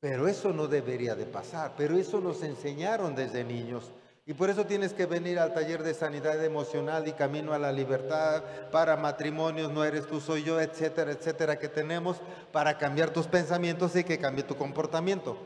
Pero 0.00 0.28
eso 0.28 0.52
no 0.52 0.68
debería 0.68 1.14
de 1.14 1.26
pasar. 1.26 1.74
Pero 1.76 1.96
eso 1.96 2.20
nos 2.20 2.42
enseñaron 2.42 3.14
desde 3.14 3.44
niños. 3.44 3.92
Y 4.28 4.34
por 4.34 4.50
eso 4.50 4.66
tienes 4.66 4.92
que 4.92 5.06
venir 5.06 5.38
al 5.38 5.54
taller 5.54 5.82
de 5.82 5.94
sanidad 5.94 6.44
emocional 6.44 7.08
y 7.08 7.12
camino 7.12 7.54
a 7.54 7.58
la 7.58 7.72
libertad 7.72 8.42
para 8.70 8.94
matrimonios, 8.94 9.72
no 9.72 9.84
eres 9.84 10.06
tú, 10.06 10.20
soy 10.20 10.44
yo, 10.44 10.60
etcétera, 10.60 11.12
etcétera, 11.12 11.58
que 11.58 11.68
tenemos 11.68 12.18
para 12.52 12.76
cambiar 12.76 13.08
tus 13.08 13.26
pensamientos 13.26 13.96
y 13.96 14.04
que 14.04 14.18
cambie 14.18 14.44
tu 14.44 14.54
comportamiento. 14.54 15.38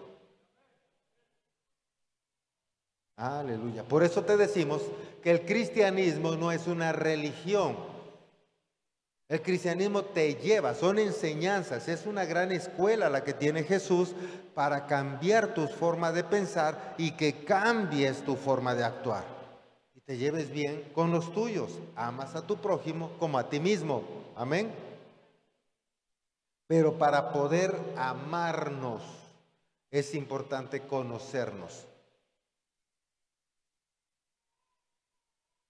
Aleluya. 3.15 3.85
Por 3.85 4.03
eso 4.03 4.25
te 4.25 4.37
decimos 4.37 4.83
que 5.23 5.31
el 5.31 5.47
cristianismo 5.47 6.35
no 6.35 6.51
es 6.51 6.67
una 6.67 6.91
religión, 6.91 7.77
el 9.33 9.41
cristianismo 9.41 10.03
te 10.03 10.35
lleva, 10.35 10.75
son 10.75 10.99
enseñanzas, 10.99 11.89
es 11.89 12.05
una 12.05 12.27
gran 12.27 12.53
escuela 12.53 13.09
la 13.09 13.25
que 13.25 13.33
tiene 13.33 13.65
Jesús 13.65 14.15
para 14.55 14.87
cambiar 14.87 15.55
tu 15.55 15.69
forma 15.69 16.13
de 16.13 16.23
pensar 16.23 16.95
y 16.99 17.13
que 17.13 17.43
cambies 17.43 18.23
tu 18.27 18.37
forma 18.37 18.75
de 18.75 18.85
actuar. 18.85 19.25
Y 19.95 20.01
te 20.01 20.19
lleves 20.19 20.51
bien 20.51 20.87
con 20.95 21.11
los 21.13 21.33
tuyos. 21.33 21.79
Amas 21.97 22.35
a 22.35 22.47
tu 22.47 22.59
prójimo 22.59 23.17
como 23.19 23.39
a 23.39 23.49
ti 23.49 23.59
mismo. 23.59 24.03
Amén. 24.37 24.71
Pero 26.67 26.99
para 26.99 27.33
poder 27.33 27.75
amarnos 27.97 29.01
es 29.91 30.15
importante 30.15 30.83
conocernos. 30.83 31.87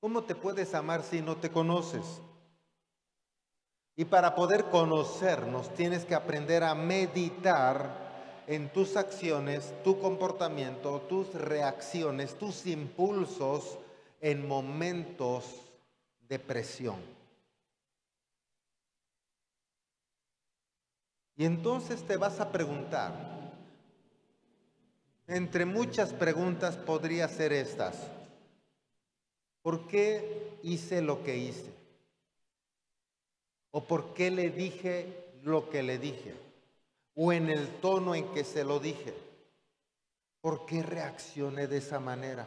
¿Cómo 0.01 0.25
te 0.25 0.35
puedes 0.35 0.75
amar 0.75 1.05
si 1.05 1.23
no 1.23 1.37
te 1.37 1.49
conoces? 1.49 2.03
Y 3.97 4.05
para 4.07 4.35
poder 4.35 4.65
conocernos 4.71 5.73
tienes 5.75 6.05
que 6.05 6.15
aprender 6.15 6.65
a 6.65 6.75
meditar 6.75 8.13
en 8.47 8.73
tus 8.73 8.97
acciones, 8.97 9.73
tu 9.85 10.01
comportamiento, 10.01 11.01
tus 11.03 11.33
reacciones, 11.35 12.39
tus 12.39 12.67
impulsos 12.67 13.79
en 14.21 14.47
momentos 14.49 15.45
de 16.29 16.39
presión. 16.39 16.97
Y 21.37 21.45
entonces 21.45 22.03
te 22.07 22.17
vas 22.17 22.41
a 22.41 22.51
preguntar, 22.51 23.13
entre 25.27 25.65
muchas 25.65 26.13
preguntas 26.13 26.77
podría 26.77 27.29
ser 27.29 27.53
estas, 27.53 27.97
¿por 29.63 29.87
qué 29.87 30.59
hice 30.63 31.01
lo 31.01 31.23
que 31.23 31.37
hice? 31.37 31.82
¿O 33.73 33.85
por 33.85 34.15
qué 34.15 34.31
le 34.31 34.51
dije 34.51 35.07
lo 35.43 35.69
que 35.69 35.83
le 35.83 35.99
dije? 35.99 36.35
¿O 37.17 37.33
en 37.33 37.51
el 37.51 37.67
tono 37.81 38.15
en 38.15 38.33
que 38.33 38.45
se 38.45 38.65
lo 38.65 38.79
dije? 38.79 39.15
¿Por 40.41 40.67
qué 40.67 40.83
reaccioné 40.83 41.67
de 41.67 41.79
esa 41.79 41.99
manera? 41.99 42.47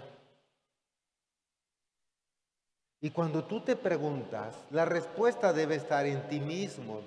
Y 3.02 3.10
cuando 3.10 3.44
tú 3.44 3.62
te 3.62 3.76
preguntas, 3.76 4.56
la 4.72 4.86
respuesta 4.86 5.52
debe 5.52 5.76
estar 5.76 6.06
en 6.06 6.28
ti 6.28 6.40
mismo, 6.40 7.02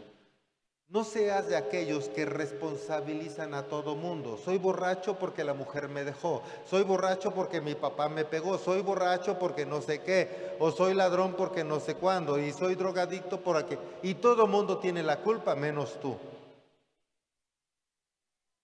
no 0.90 1.04
seas 1.04 1.48
de 1.48 1.56
aquellos 1.56 2.08
que 2.08 2.24
responsabilizan 2.24 3.52
a 3.52 3.64
todo 3.64 3.94
mundo. 3.94 4.38
Soy 4.42 4.56
borracho 4.56 5.18
porque 5.18 5.44
la 5.44 5.52
mujer 5.52 5.88
me 5.90 6.02
dejó. 6.02 6.42
Soy 6.64 6.82
borracho 6.82 7.34
porque 7.34 7.60
mi 7.60 7.74
papá 7.74 8.08
me 8.08 8.24
pegó. 8.24 8.56
Soy 8.56 8.80
borracho 8.80 9.38
porque 9.38 9.66
no 9.66 9.82
sé 9.82 10.00
qué. 10.00 10.56
O 10.58 10.70
soy 10.70 10.94
ladrón 10.94 11.34
porque 11.36 11.62
no 11.62 11.78
sé 11.78 11.94
cuándo. 11.94 12.38
Y 12.38 12.52
soy 12.52 12.74
drogadicto 12.74 13.42
por 13.42 13.58
aquí. 13.58 13.76
Y 14.02 14.14
todo 14.14 14.46
mundo 14.46 14.78
tiene 14.78 15.02
la 15.02 15.20
culpa 15.20 15.54
menos 15.54 16.00
tú. 16.00 16.16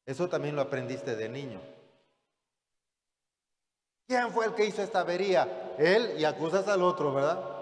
Eso 0.07 0.27
también 0.27 0.57
lo 0.57 0.63
aprendiste 0.63 1.17
de 1.17 1.29
niño. 1.29 1.61
¿Quién 4.07 4.31
fue 4.31 4.47
el 4.47 4.55
que 4.55 4.65
hizo 4.65 4.83
esta 4.83 5.01
avería? 5.01 5.75
Él 5.79 6.15
y 6.19 6.25
acusas 6.25 6.69
al 6.69 6.83
otro, 6.83 7.13
¿verdad? 7.13 7.54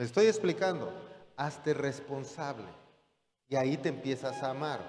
Me 0.00 0.06
estoy 0.06 0.28
explicando. 0.28 0.90
Hazte 1.36 1.74
responsable. 1.74 2.64
Y 3.50 3.56
ahí 3.56 3.76
te 3.76 3.90
empiezas 3.90 4.42
a 4.42 4.52
amar. 4.52 4.80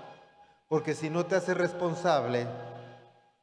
Porque 0.70 0.96
si 0.96 1.10
no 1.10 1.26
te 1.26 1.36
haces 1.36 1.58
responsable, 1.58 2.48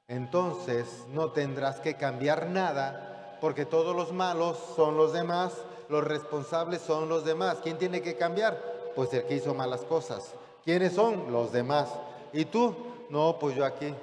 entonces 0.07 1.05
no 1.11 1.33
tendrás 1.33 1.79
que 1.81 1.93
cambiar 1.93 2.47
nada, 2.47 3.37
porque 3.43 3.67
todos 3.67 3.95
los 3.95 4.15
malos 4.15 4.57
son 4.77 4.97
los 4.97 5.13
demás, 5.13 5.53
los 5.91 6.03
responsables 6.05 6.81
son 6.81 7.11
los 7.11 7.27
demás. 7.27 7.59
¿Quién 7.63 7.77
tiene 7.77 8.01
que 8.01 8.17
cambiar? 8.17 8.59
Pues 8.97 9.13
el 9.13 9.27
que 9.27 9.35
hizo 9.35 9.53
malas 9.53 9.83
cosas. 9.83 10.33
¿Quiénes 10.65 10.95
son? 10.95 11.31
Los 11.31 11.53
demás. 11.53 11.91
¿Y 12.33 12.47
tú? 12.47 12.75
No, 13.11 13.39
pues 13.39 13.55
yo 13.55 13.67
aquí. 13.67 13.95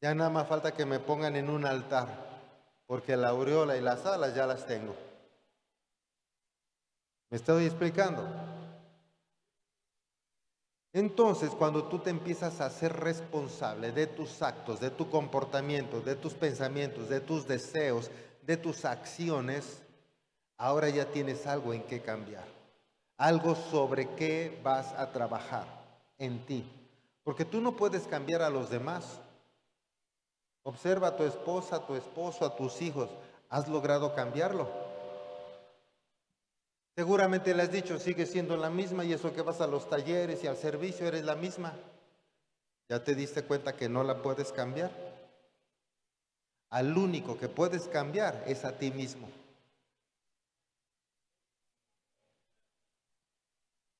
Ya 0.00 0.14
nada 0.14 0.30
más 0.30 0.48
falta 0.48 0.72
que 0.72 0.86
me 0.86 1.00
pongan 1.00 1.36
en 1.36 1.50
un 1.50 1.66
altar, 1.66 2.08
porque 2.86 3.14
la 3.14 3.28
aureola 3.28 3.76
y 3.76 3.82
las 3.82 4.06
alas 4.06 4.34
ya 4.34 4.46
las 4.46 4.66
tengo. 4.66 5.09
¿Me 7.30 7.36
estoy 7.36 7.64
explicando? 7.66 8.28
Entonces, 10.92 11.50
cuando 11.50 11.84
tú 11.84 12.00
te 12.00 12.10
empiezas 12.10 12.60
a 12.60 12.68
ser 12.68 12.92
responsable 12.92 13.92
de 13.92 14.08
tus 14.08 14.42
actos, 14.42 14.80
de 14.80 14.90
tu 14.90 15.08
comportamiento, 15.08 16.00
de 16.00 16.16
tus 16.16 16.34
pensamientos, 16.34 17.08
de 17.08 17.20
tus 17.20 17.46
deseos, 17.46 18.10
de 18.42 18.56
tus 18.56 18.84
acciones, 18.84 19.82
ahora 20.56 20.88
ya 20.88 21.04
tienes 21.06 21.46
algo 21.46 21.72
en 21.72 21.84
qué 21.84 22.00
cambiar. 22.00 22.48
Algo 23.16 23.54
sobre 23.54 24.08
qué 24.16 24.58
vas 24.64 24.92
a 24.94 25.12
trabajar 25.12 25.66
en 26.18 26.44
ti. 26.46 26.68
Porque 27.22 27.44
tú 27.44 27.60
no 27.60 27.76
puedes 27.76 28.08
cambiar 28.08 28.42
a 28.42 28.50
los 28.50 28.70
demás. 28.70 29.20
Observa 30.64 31.08
a 31.08 31.16
tu 31.16 31.22
esposa, 31.22 31.76
a 31.76 31.86
tu 31.86 31.94
esposo, 31.94 32.44
a 32.44 32.56
tus 32.56 32.82
hijos. 32.82 33.08
¿Has 33.48 33.68
logrado 33.68 34.12
cambiarlo? 34.16 34.68
Seguramente 37.00 37.54
le 37.54 37.62
has 37.62 37.72
dicho, 37.72 37.98
sigue 37.98 38.26
siendo 38.26 38.58
la 38.58 38.68
misma 38.68 39.06
y 39.06 39.14
eso 39.14 39.32
que 39.32 39.40
vas 39.40 39.62
a 39.62 39.66
los 39.66 39.88
talleres 39.88 40.44
y 40.44 40.46
al 40.46 40.58
servicio 40.58 41.08
eres 41.08 41.24
la 41.24 41.34
misma. 41.34 41.72
Ya 42.90 43.02
te 43.02 43.14
diste 43.14 43.42
cuenta 43.42 43.74
que 43.74 43.88
no 43.88 44.04
la 44.04 44.20
puedes 44.20 44.52
cambiar. 44.52 44.90
Al 46.68 46.98
único 46.98 47.38
que 47.38 47.48
puedes 47.48 47.88
cambiar 47.88 48.44
es 48.46 48.66
a 48.66 48.76
ti 48.76 48.90
mismo. 48.90 49.30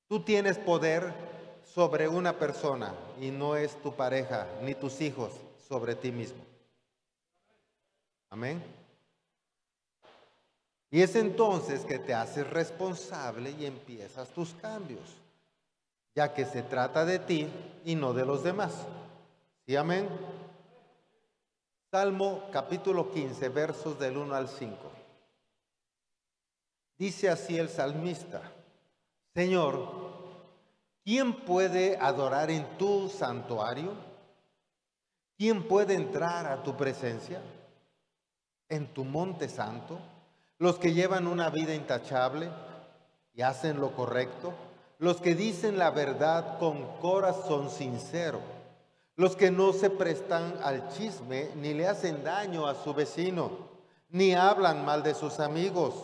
Tú 0.07 0.23
tienes 0.23 0.59
poder 0.59 1.11
sobre 1.73 2.07
una 2.07 2.37
persona 2.37 2.93
y 3.19 3.31
no 3.31 3.55
es 3.55 3.81
tu 3.81 3.95
pareja 3.95 4.45
ni 4.61 4.75
tus 4.75 5.01
hijos 5.01 5.33
sobre 5.67 5.95
ti 5.95 6.11
mismo. 6.11 6.45
Amén. 8.29 8.80
Y 10.93 11.01
es 11.01 11.15
entonces 11.15 11.85
que 11.85 11.99
te 11.99 12.13
haces 12.13 12.47
responsable 12.49 13.51
y 13.51 13.65
empiezas 13.65 14.29
tus 14.31 14.53
cambios, 14.55 15.15
ya 16.13 16.33
que 16.33 16.43
se 16.43 16.63
trata 16.63 17.05
de 17.05 17.17
ti 17.17 17.47
y 17.85 17.95
no 17.95 18.13
de 18.13 18.25
los 18.25 18.43
demás. 18.43 18.73
¿Sí, 19.65 19.77
amén? 19.77 20.09
Salmo 21.89 22.43
capítulo 22.51 23.09
15, 23.09 23.47
versos 23.49 23.97
del 23.97 24.17
1 24.17 24.35
al 24.35 24.49
5. 24.49 24.77
Dice 26.97 27.29
así 27.29 27.57
el 27.57 27.69
salmista, 27.69 28.41
Señor, 29.33 29.87
¿quién 31.05 31.45
puede 31.45 31.97
adorar 31.97 32.51
en 32.51 32.77
tu 32.77 33.07
santuario? 33.07 33.93
¿Quién 35.37 35.65
puede 35.69 35.93
entrar 35.93 36.47
a 36.47 36.61
tu 36.61 36.75
presencia? 36.75 37.41
¿En 38.67 38.93
tu 38.93 39.05
monte 39.05 39.47
santo? 39.47 39.97
Los 40.61 40.77
que 40.77 40.93
llevan 40.93 41.25
una 41.25 41.49
vida 41.49 41.73
intachable 41.73 42.47
y 43.33 43.41
hacen 43.41 43.81
lo 43.81 43.95
correcto, 43.95 44.53
los 44.99 45.19
que 45.19 45.33
dicen 45.33 45.79
la 45.79 45.89
verdad 45.89 46.59
con 46.59 46.99
corazón 46.99 47.71
sincero. 47.71 48.41
Los 49.15 49.35
que 49.35 49.49
no 49.49 49.73
se 49.73 49.89
prestan 49.89 50.59
al 50.61 50.87
chisme 50.89 51.49
ni 51.55 51.73
le 51.73 51.87
hacen 51.87 52.23
daño 52.23 52.67
a 52.67 52.75
su 52.75 52.93
vecino, 52.93 53.69
ni 54.09 54.35
hablan 54.35 54.85
mal 54.85 55.01
de 55.01 55.15
sus 55.15 55.39
amigos, 55.39 55.95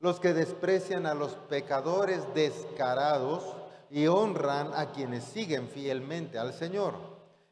los 0.00 0.20
que 0.20 0.34
desprecian 0.34 1.06
a 1.06 1.14
los 1.14 1.32
pecadores 1.48 2.20
descarados 2.34 3.42
y 3.88 4.06
honran 4.06 4.74
a 4.74 4.92
quienes 4.92 5.24
siguen 5.24 5.66
fielmente 5.66 6.38
al 6.38 6.52
Señor 6.52 6.92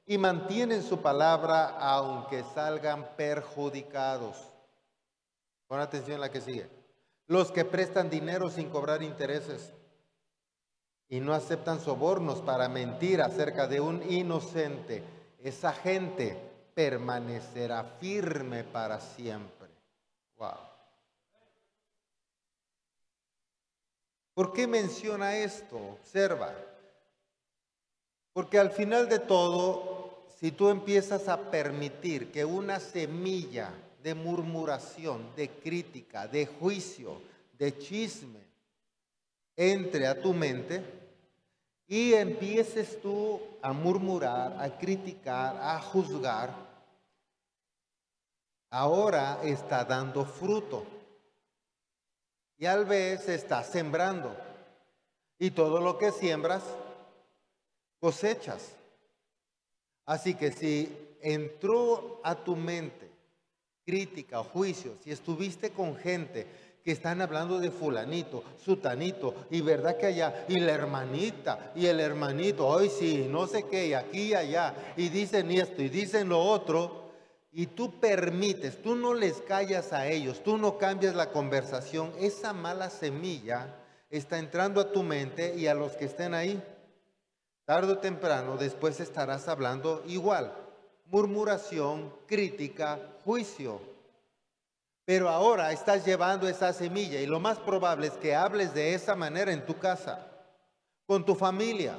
y 0.05 0.19
mantienen 0.19 0.83
su 0.83 0.99
palabra 0.99 1.79
aunque 1.79 2.45
salgan 2.55 3.09
perjudicados. 3.17 4.52
Pon 5.73 5.81
atención 5.81 6.19
a 6.19 6.27
la 6.27 6.31
que 6.31 6.43
sigue. 6.43 6.69
Los 7.29 7.51
que 7.51 7.65
prestan 7.65 8.11
dinero 8.11 8.51
sin 8.51 8.69
cobrar 8.69 9.03
intereses 9.03 9.73
y 11.09 11.19
no 11.19 11.33
aceptan 11.33 11.81
sobornos 11.81 12.43
para 12.43 12.69
mentir 12.69 13.23
acerca 13.23 13.67
de 13.67 13.81
un 13.81 14.03
inocente, 14.13 15.03
esa 15.43 15.73
gente 15.73 16.37
permanecerá 16.75 17.85
firme 17.99 18.65
para 18.65 19.01
siempre. 19.01 19.71
Wow. 20.37 20.59
¿Por 24.35 24.53
qué 24.53 24.67
menciona 24.67 25.39
esto? 25.39 25.79
Observa. 25.79 26.55
Porque 28.35 28.59
al 28.59 28.73
final 28.73 29.09
de 29.09 29.21
todo, 29.21 30.27
si 30.39 30.53
tú 30.53 30.69
empiezas 30.69 31.29
a 31.29 31.51
permitir 31.51 32.31
que 32.31 32.45
una 32.45 32.79
semilla 32.79 33.73
de 34.03 34.15
murmuración, 34.15 35.35
de 35.37 35.49
crítica, 35.49 36.27
de 36.27 36.47
juicio, 36.47 37.21
de 37.59 37.79
chisme, 37.79 38.41
entre 39.57 40.07
a 40.07 40.21
tu 40.21 40.33
mente, 40.33 40.83
y 41.87 42.15
empieces 42.15 43.01
tú 43.01 43.41
a 43.61 43.73
murmurar, 43.73 44.57
a 44.61 44.79
criticar, 44.79 45.57
a 45.57 45.81
juzgar, 45.81 46.55
ahora 48.71 49.41
está 49.45 49.85
dando 49.85 50.25
fruto. 50.25 50.87
Y 52.57 52.67
al 52.67 52.87
vez 52.87 53.29
está 53.29 53.63
sembrando. 53.63 54.35
Y 55.39 55.51
todo 55.51 55.81
lo 55.81 55.99
que 55.99 56.13
siembras, 56.13 56.63
cosechas. 58.01 58.75
Así 60.07 60.35
que 60.35 60.51
si 60.51 61.17
entró 61.21 62.21
a 62.25 62.35
tu 62.35 62.57
mente 62.57 63.12
crítica 63.85 64.41
o 64.41 64.45
juicio, 64.45 64.97
si 65.03 65.11
estuviste 65.11 65.71
con 65.71 65.97
gente 65.97 66.47
que 66.85 66.93
están 66.93 67.21
hablando 67.21 67.61
de 67.61 67.71
fulanito, 67.71 68.43
sutanito, 68.65 69.35
y 69.51 69.61
verdad 69.61 69.97
que 69.97 70.07
allá, 70.07 70.45
y 70.49 70.59
la 70.59 70.73
hermanita, 70.73 71.73
y 71.77 71.87
el 71.87 72.01
hermanito, 72.01 72.67
hoy 72.67 72.89
sí, 72.89 73.27
no 73.31 73.47
sé 73.47 73.65
qué, 73.65 73.89
y 73.89 73.95
aquí 73.95 74.23
y 74.31 74.35
allá, 74.35 74.75
y 74.97 75.09
dicen 75.09 75.51
esto, 75.53 75.83
y 75.83 75.89
dicen 75.89 76.29
lo 76.29 76.41
otro, 76.41 77.03
y 77.53 77.67
tú 77.67 78.01
permites, 78.01 78.81
tú 78.83 78.97
no 78.97 79.15
les 79.15 79.43
callas 79.43 79.93
a 79.93 80.09
ellos, 80.09 80.43
tú 80.43 80.57
no 80.57 80.79
cambias 80.79 81.15
la 81.15 81.31
conversación, 81.31 82.13
esa 82.19 82.53
mala 82.53 82.91
semilla 82.91 83.77
está 84.11 84.39
entrando 84.39 84.81
a 84.81 84.91
tu 84.91 85.03
mente 85.03 85.55
y 85.57 85.67
a 85.67 85.75
los 85.75 85.93
que 85.93 86.07
estén 86.07 86.35
ahí. 86.35 86.63
Tarde 87.65 87.93
o 87.93 87.99
temprano, 87.99 88.57
después 88.57 88.99
estarás 89.01 89.49
hablando 89.49 90.03
igual. 90.07 90.53
Murmuración, 91.13 92.11
crítica, 92.27 92.99
juicio. 93.23 93.83
Pero 95.05 95.29
ahora 95.29 95.71
estás 95.71 96.07
llevando 96.07 96.49
esa 96.49 96.73
semilla 96.73 97.21
y 97.21 97.27
lo 97.27 97.39
más 97.39 97.59
probable 97.59 98.07
es 98.07 98.15
que 98.15 98.35
hables 98.35 98.73
de 98.73 98.95
esa 98.95 99.15
manera 99.15 99.53
en 99.53 99.67
tu 99.67 99.79
casa, 99.79 100.27
con 101.05 101.23
tu 101.23 101.35
familia. 101.35 101.99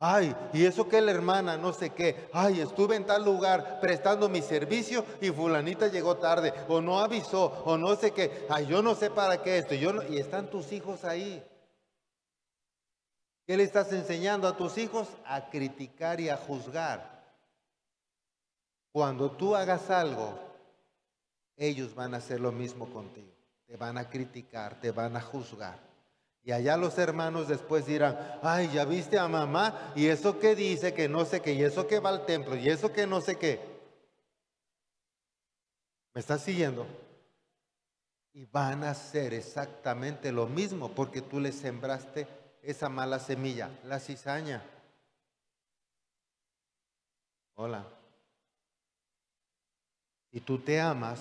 Ay, 0.00 0.34
y 0.52 0.64
eso 0.64 0.88
que 0.88 1.00
la 1.00 1.12
hermana, 1.12 1.56
no 1.56 1.72
sé 1.72 1.90
qué. 1.90 2.28
Ay, 2.32 2.60
estuve 2.60 2.96
en 2.96 3.06
tal 3.06 3.24
lugar 3.24 3.78
prestando 3.80 4.28
mi 4.28 4.42
servicio 4.42 5.04
y 5.20 5.30
fulanita 5.30 5.86
llegó 5.86 6.16
tarde, 6.16 6.52
o 6.66 6.80
no 6.80 6.98
avisó, 6.98 7.62
o 7.64 7.78
no 7.78 7.94
sé 7.94 8.10
qué. 8.10 8.44
Ay, 8.50 8.66
yo 8.66 8.82
no 8.82 8.96
sé 8.96 9.08
para 9.08 9.40
qué 9.40 9.58
esto. 9.58 9.76
Yo 9.76 10.02
y 10.08 10.18
están 10.18 10.50
tus 10.50 10.72
hijos 10.72 11.04
ahí. 11.04 11.44
¿Qué 13.46 13.56
le 13.56 13.62
estás 13.62 13.92
enseñando 13.92 14.48
a 14.48 14.56
tus 14.56 14.76
hijos? 14.78 15.06
A 15.24 15.48
criticar 15.48 16.20
y 16.20 16.28
a 16.28 16.36
juzgar. 16.36 17.17
Cuando 18.98 19.30
tú 19.30 19.54
hagas 19.54 19.90
algo 19.90 20.36
ellos 21.56 21.94
van 21.94 22.14
a 22.14 22.16
hacer 22.16 22.40
lo 22.40 22.50
mismo 22.50 22.92
contigo. 22.92 23.30
Te 23.64 23.76
van 23.76 23.96
a 23.96 24.10
criticar, 24.10 24.80
te 24.80 24.90
van 24.90 25.16
a 25.16 25.20
juzgar. 25.20 25.78
Y 26.42 26.50
allá 26.50 26.76
los 26.76 26.98
hermanos 26.98 27.46
después 27.46 27.86
dirán, 27.86 28.18
ay, 28.42 28.68
ya 28.74 28.84
viste 28.84 29.16
a 29.16 29.28
mamá, 29.28 29.92
y 29.94 30.08
eso 30.08 30.40
que 30.40 30.56
dice, 30.56 30.94
que 30.94 31.08
no 31.08 31.24
sé 31.24 31.40
qué, 31.40 31.52
y 31.52 31.62
eso 31.62 31.86
que 31.86 32.00
va 32.00 32.10
al 32.10 32.26
templo, 32.26 32.56
y 32.56 32.66
eso 32.66 32.92
que 32.92 33.06
no 33.06 33.20
sé 33.20 33.38
qué. 33.38 33.60
¿Me 36.12 36.20
estás 36.20 36.42
siguiendo? 36.42 36.84
Y 38.32 38.46
van 38.46 38.82
a 38.82 38.90
hacer 38.90 39.32
exactamente 39.32 40.32
lo 40.32 40.48
mismo 40.48 40.90
porque 40.90 41.22
tú 41.22 41.38
les 41.38 41.54
sembraste 41.54 42.26
esa 42.62 42.88
mala 42.88 43.20
semilla, 43.20 43.70
la 43.84 44.00
cizaña. 44.00 44.60
Hola. 47.54 47.97
Y 50.38 50.40
tú 50.40 50.60
te 50.60 50.80
amas, 50.80 51.18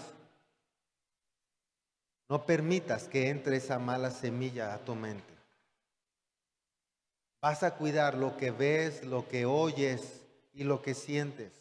no 2.29 2.45
permitas 2.45 3.07
que 3.07 3.29
entre 3.29 3.57
esa 3.57 3.79
mala 3.79 4.11
semilla 4.11 4.75
a 4.75 4.77
tu 4.77 4.93
mente. 4.93 5.33
Vas 7.41 7.63
a 7.63 7.73
cuidar 7.73 8.13
lo 8.13 8.37
que 8.37 8.51
ves, 8.51 9.03
lo 9.03 9.27
que 9.27 9.47
oyes 9.47 10.21
y 10.53 10.65
lo 10.65 10.83
que 10.83 10.93
sientes. 10.93 11.51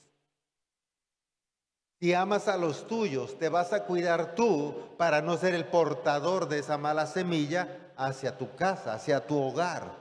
Si 1.98 2.12
amas 2.12 2.46
a 2.46 2.58
los 2.58 2.86
tuyos, 2.86 3.38
te 3.38 3.48
vas 3.48 3.72
a 3.72 3.84
cuidar 3.86 4.34
tú 4.34 4.94
para 4.98 5.22
no 5.22 5.38
ser 5.38 5.54
el 5.54 5.64
portador 5.64 6.50
de 6.50 6.58
esa 6.58 6.76
mala 6.76 7.06
semilla 7.06 7.90
hacia 7.96 8.36
tu 8.36 8.54
casa, 8.54 8.92
hacia 8.92 9.26
tu 9.26 9.40
hogar. 9.40 9.96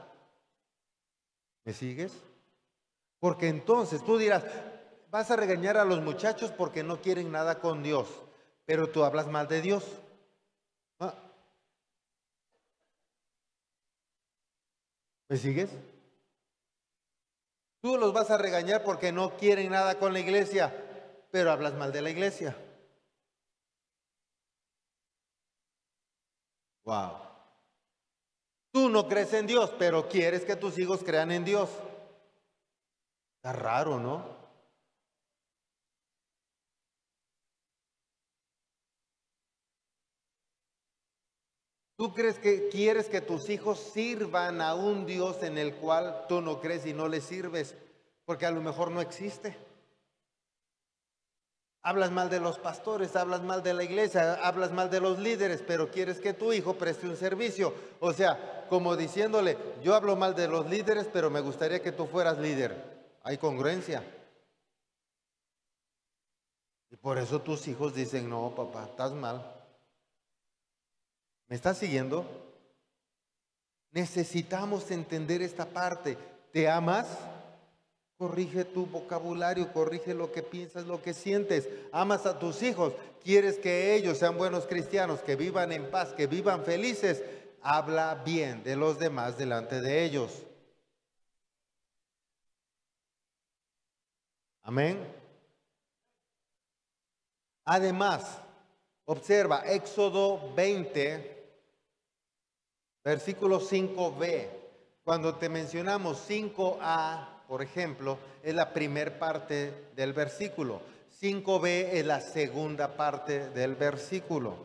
¿Me 1.64 1.72
sigues? 1.72 2.12
Porque 3.22 3.48
entonces 3.48 4.04
tú 4.04 4.18
dirás, 4.18 4.44
vas 5.16 5.32
a 5.32 5.38
regañar 5.38 5.78
a 5.78 5.86
los 5.86 6.02
muchachos 6.02 6.52
porque 6.52 6.84
no 6.84 7.00
quieren 7.00 7.32
nada 7.32 7.62
con 7.62 7.82
Dios, 7.82 8.06
pero 8.66 8.90
tú 8.90 9.06
hablas 9.06 9.28
mal 9.28 9.48
de 9.48 9.62
Dios. 9.62 9.86
¿Me 15.30 15.38
sigues? 15.38 15.70
Tú 17.80 17.96
los 17.96 18.12
vas 18.12 18.30
a 18.30 18.38
regañar 18.38 18.84
porque 18.84 19.14
no 19.14 19.38
quieren 19.38 19.72
nada 19.72 19.98
con 19.98 20.12
la 20.12 20.20
iglesia, 20.20 20.76
pero 21.32 21.50
hablas 21.50 21.76
mal 21.76 21.94
de 21.94 22.02
la 22.02 22.10
iglesia. 22.10 22.54
Wow. 26.84 27.14
Tú 28.74 28.90
no 28.90 29.08
crees 29.08 29.32
en 29.32 29.48
Dios, 29.48 29.74
pero 29.80 30.10
quieres 30.10 30.44
que 30.44 30.58
tus 30.58 30.78
hijos 30.78 31.06
crean 31.06 31.32
en 31.32 31.46
Dios. 31.46 31.70
Está 33.38 33.54
raro, 33.54 33.98
¿no? 33.98 34.45
Tú 42.06 42.14
crees 42.14 42.38
que 42.38 42.70
quieres 42.70 43.10
que 43.10 43.20
tus 43.20 43.50
hijos 43.50 43.80
sirvan 43.80 44.62
a 44.62 44.76
un 44.76 45.08
Dios 45.08 45.42
en 45.42 45.58
el 45.58 45.74
cual 45.74 46.26
tú 46.30 46.40
no 46.40 46.62
crees 46.62 46.86
y 46.86 46.94
no 46.94 47.08
le 47.08 47.20
sirves, 47.20 47.74
porque 48.26 48.46
a 48.46 48.52
lo 48.52 48.62
mejor 48.62 48.92
no 48.92 49.02
existe. 49.02 49.58
Hablas 51.82 52.12
mal 52.12 52.30
de 52.30 52.40
los 52.40 52.60
pastores, 52.60 53.16
hablas 53.16 53.42
mal 53.42 53.64
de 53.64 53.74
la 53.74 53.84
iglesia, 53.84 54.36
hablas 54.36 54.72
mal 54.72 54.92
de 54.92 55.02
los 55.02 55.18
líderes, 55.18 55.64
pero 55.66 55.90
quieres 55.90 56.20
que 56.20 56.34
tu 56.34 56.54
hijo 56.54 56.76
preste 56.76 57.10
un 57.10 57.18
servicio. 57.18 57.74
O 58.00 58.14
sea, 58.14 58.68
como 58.70 58.96
diciéndole, 58.96 59.58
yo 59.82 59.96
hablo 59.96 60.16
mal 60.16 60.36
de 60.36 60.48
los 60.48 60.70
líderes, 60.70 61.08
pero 61.12 61.32
me 61.32 61.42
gustaría 61.42 61.82
que 61.82 61.92
tú 61.92 62.06
fueras 62.06 62.38
líder. 62.38 62.76
Hay 63.24 63.40
congruencia. 63.40 64.04
Y 66.92 66.98
por 66.98 67.18
eso 67.18 67.42
tus 67.42 67.68
hijos 67.68 67.96
dicen, 67.96 68.30
no, 68.30 68.54
papá, 68.54 68.86
estás 68.92 69.12
mal. 69.12 69.55
¿Me 71.48 71.56
estás 71.56 71.78
siguiendo? 71.78 72.26
Necesitamos 73.92 74.92
entender 74.92 75.42
esta 75.42 75.66
parte. 75.66 76.18
¿Te 76.52 76.68
amas? 76.68 77.08
Corrige 78.18 78.66
tu 78.66 78.86
vocabulario, 78.86 79.72
corrige 79.74 80.14
lo 80.14 80.32
que 80.32 80.42
piensas, 80.42 80.86
lo 80.86 81.02
que 81.02 81.14
sientes. 81.14 81.68
Amas 81.92 82.26
a 82.26 82.40
tus 82.40 82.64
hijos, 82.64 82.94
quieres 83.24 83.60
que 83.60 83.94
ellos 83.96 84.18
sean 84.18 84.38
buenos 84.38 84.66
cristianos, 84.66 85.20
que 85.20 85.36
vivan 85.36 85.72
en 85.72 85.92
paz, 85.92 86.14
que 86.14 86.28
vivan 86.28 86.64
felices. 86.64 87.24
Habla 87.62 88.22
bien 88.26 88.64
de 88.64 88.76
los 88.76 89.00
demás 89.00 89.38
delante 89.38 89.82
de 89.82 90.06
ellos. 90.06 90.44
Amén. 94.64 95.06
Además, 97.66 98.40
observa 99.06 99.64
Éxodo 99.66 100.54
20, 100.56 101.35
versículo 103.06 103.62
5b. 103.62 104.48
Cuando 105.06 105.36
te 105.36 105.48
mencionamos 105.48 106.28
5a, 106.28 107.44
por 107.48 107.62
ejemplo, 107.62 108.18
es 108.44 108.54
la 108.54 108.74
primera 108.74 109.18
parte 109.18 109.72
del 109.96 110.12
versículo. 110.12 110.82
5b 111.22 111.68
es 111.94 112.06
la 112.06 112.20
segunda 112.20 112.98
parte 112.98 113.50
del 113.52 113.76
versículo. 113.76 114.58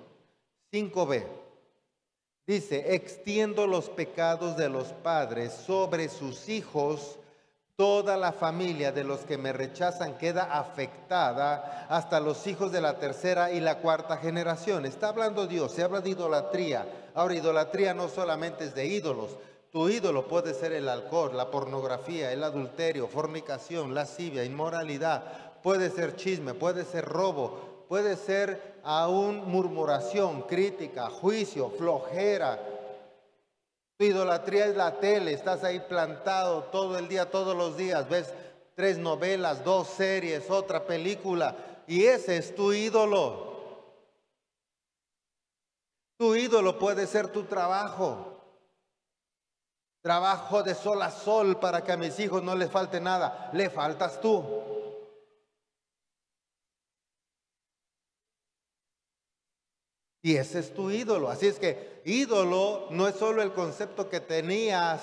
5b 0.72 1.24
dice, 2.46 2.96
extiendo 2.96 3.68
los 3.68 3.88
pecados 3.88 4.56
de 4.56 4.68
los 4.68 4.88
padres 4.88 5.52
sobre 5.52 6.08
sus 6.08 6.48
hijos. 6.48 7.19
Toda 7.80 8.18
la 8.18 8.32
familia 8.32 8.92
de 8.92 9.04
los 9.04 9.20
que 9.20 9.38
me 9.38 9.54
rechazan 9.54 10.18
queda 10.18 10.58
afectada 10.58 11.86
hasta 11.88 12.20
los 12.20 12.46
hijos 12.46 12.70
de 12.72 12.82
la 12.82 12.98
tercera 12.98 13.52
y 13.52 13.58
la 13.58 13.78
cuarta 13.78 14.18
generación. 14.18 14.84
Está 14.84 15.08
hablando 15.08 15.46
Dios, 15.46 15.72
se 15.72 15.82
habla 15.82 16.02
de 16.02 16.10
idolatría. 16.10 16.86
Ahora, 17.14 17.36
idolatría 17.36 17.94
no 17.94 18.10
solamente 18.10 18.64
es 18.64 18.74
de 18.74 18.84
ídolos, 18.84 19.30
tu 19.72 19.88
ídolo 19.88 20.28
puede 20.28 20.52
ser 20.52 20.74
el 20.74 20.90
alcohol, 20.90 21.34
la 21.34 21.50
pornografía, 21.50 22.30
el 22.30 22.44
adulterio, 22.44 23.08
fornicación, 23.08 23.94
lascivia, 23.94 24.44
inmoralidad. 24.44 25.24
Puede 25.62 25.88
ser 25.88 26.16
chisme, 26.16 26.52
puede 26.52 26.84
ser 26.84 27.06
robo, 27.06 27.86
puede 27.88 28.16
ser 28.16 28.74
aún 28.84 29.48
murmuración, 29.48 30.42
crítica, 30.42 31.08
juicio, 31.08 31.70
flojera. 31.70 32.58
Tu 34.00 34.06
idolatría 34.06 34.64
es 34.64 34.76
la 34.76 34.98
tele, 34.98 35.34
estás 35.34 35.62
ahí 35.62 35.78
plantado 35.78 36.64
todo 36.72 36.96
el 36.96 37.06
día, 37.06 37.30
todos 37.30 37.54
los 37.54 37.76
días, 37.76 38.08
ves 38.08 38.32
tres 38.74 38.96
novelas, 38.96 39.62
dos 39.62 39.88
series, 39.88 40.50
otra 40.50 40.86
película, 40.86 41.54
y 41.86 42.06
ese 42.06 42.38
es 42.38 42.54
tu 42.54 42.72
ídolo. 42.72 43.50
Tu 46.16 46.34
ídolo 46.34 46.78
puede 46.78 47.06
ser 47.06 47.28
tu 47.28 47.42
trabajo. 47.42 48.40
Trabajo 50.00 50.62
de 50.62 50.74
sol 50.74 51.02
a 51.02 51.10
sol 51.10 51.60
para 51.60 51.84
que 51.84 51.92
a 51.92 51.98
mis 51.98 52.18
hijos 52.20 52.42
no 52.42 52.54
les 52.56 52.70
falte 52.70 53.02
nada. 53.02 53.50
Le 53.52 53.68
faltas 53.68 54.18
tú. 54.18 54.79
Y 60.22 60.36
ese 60.36 60.58
es 60.58 60.74
tu 60.74 60.90
ídolo. 60.90 61.30
Así 61.30 61.46
es 61.46 61.58
que 61.58 62.02
ídolo 62.04 62.88
no 62.90 63.08
es 63.08 63.16
solo 63.16 63.42
el 63.42 63.52
concepto 63.52 64.08
que 64.08 64.20
tenías, 64.20 65.02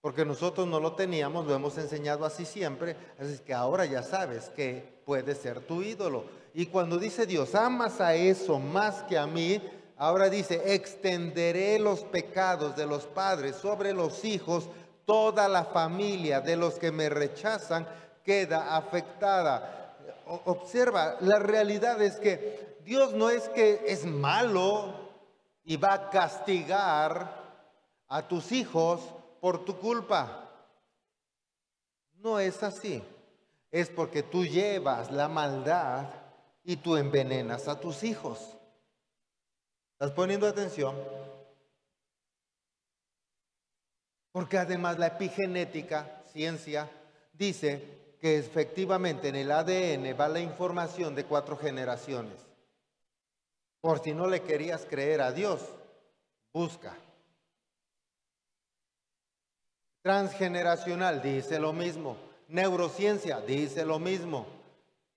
porque 0.00 0.24
nosotros 0.24 0.66
no 0.66 0.80
lo 0.80 0.92
teníamos, 0.92 1.46
lo 1.46 1.54
hemos 1.54 1.78
enseñado 1.78 2.24
así 2.24 2.44
siempre. 2.44 2.96
Así 3.18 3.32
es 3.32 3.40
que 3.40 3.54
ahora 3.54 3.86
ya 3.86 4.02
sabes 4.02 4.50
que 4.50 5.00
puede 5.04 5.34
ser 5.34 5.60
tu 5.60 5.82
ídolo. 5.82 6.24
Y 6.54 6.66
cuando 6.66 6.98
dice 6.98 7.26
Dios, 7.26 7.54
amas 7.54 8.00
a 8.00 8.14
eso 8.14 8.58
más 8.58 9.02
que 9.04 9.16
a 9.16 9.26
mí, 9.26 9.60
Ahora 9.98 10.30
dice, 10.30 10.74
extenderé 10.74 11.76
los 11.80 12.04
pecados 12.04 12.76
de 12.76 12.86
los 12.86 13.04
padres 13.06 13.56
sobre 13.56 13.92
los 13.92 14.24
hijos, 14.24 14.68
toda 15.04 15.48
la 15.48 15.64
familia 15.64 16.40
de 16.40 16.54
los 16.54 16.74
que 16.74 16.92
me 16.92 17.08
rechazan 17.08 17.86
queda 18.24 18.76
afectada. 18.76 19.96
observa, 20.44 21.16
la 21.20 21.40
realidad 21.40 22.00
es 22.00 22.14
que 22.16 22.67
Dios 22.88 23.12
no 23.12 23.28
es 23.28 23.50
que 23.50 23.82
es 23.86 24.06
malo 24.06 24.94
y 25.62 25.76
va 25.76 25.92
a 25.92 26.08
castigar 26.08 27.44
a 28.08 28.26
tus 28.26 28.50
hijos 28.50 29.02
por 29.42 29.62
tu 29.66 29.78
culpa. 29.78 30.48
No 32.14 32.40
es 32.40 32.62
así. 32.62 33.02
Es 33.70 33.90
porque 33.90 34.22
tú 34.22 34.42
llevas 34.42 35.12
la 35.12 35.28
maldad 35.28 36.08
y 36.64 36.76
tú 36.76 36.96
envenenas 36.96 37.68
a 37.68 37.78
tus 37.78 38.02
hijos. 38.04 38.56
¿Estás 39.92 40.12
poniendo 40.12 40.46
atención? 40.46 40.96
Porque 44.32 44.56
además 44.56 44.98
la 44.98 45.08
epigenética, 45.08 46.22
ciencia, 46.32 46.90
dice 47.34 48.16
que 48.18 48.38
efectivamente 48.38 49.28
en 49.28 49.36
el 49.36 49.52
ADN 49.52 50.18
va 50.18 50.28
la 50.28 50.40
información 50.40 51.14
de 51.14 51.26
cuatro 51.26 51.54
generaciones. 51.58 52.47
Por 53.80 54.00
si 54.00 54.12
no 54.12 54.26
le 54.26 54.42
querías 54.42 54.84
creer 54.84 55.20
a 55.20 55.32
Dios, 55.32 55.60
busca. 56.52 56.96
Transgeneracional 60.02 61.22
dice 61.22 61.58
lo 61.58 61.72
mismo. 61.72 62.16
Neurociencia 62.48 63.40
dice 63.40 63.84
lo 63.84 63.98
mismo. 63.98 64.46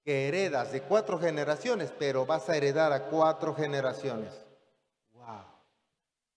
Que 0.04 0.28
heredas 0.28 0.72
de 0.72 0.82
cuatro 0.82 1.20
generaciones, 1.20 1.94
pero 1.98 2.26
vas 2.26 2.50
a 2.50 2.58
heredar 2.58 2.92
a 2.92 3.06
cuatro 3.06 3.54
generaciones. 3.56 4.34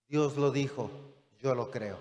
Dios 0.07 0.37
lo 0.37 0.51
dijo, 0.51 0.91
yo 1.39 1.55
lo 1.55 1.71
creo. 1.71 1.97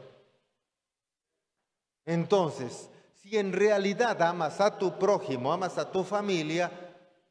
Entonces, 2.05 2.91
si 3.23 3.39
en 3.39 3.53
realidad 3.53 4.21
amas 4.23 4.61
a 4.61 4.79
tu 4.79 4.99
prójimo, 4.99 5.53
amas 5.53 5.79
a 5.79 5.91
tu 5.91 6.05
familia, 6.05 6.71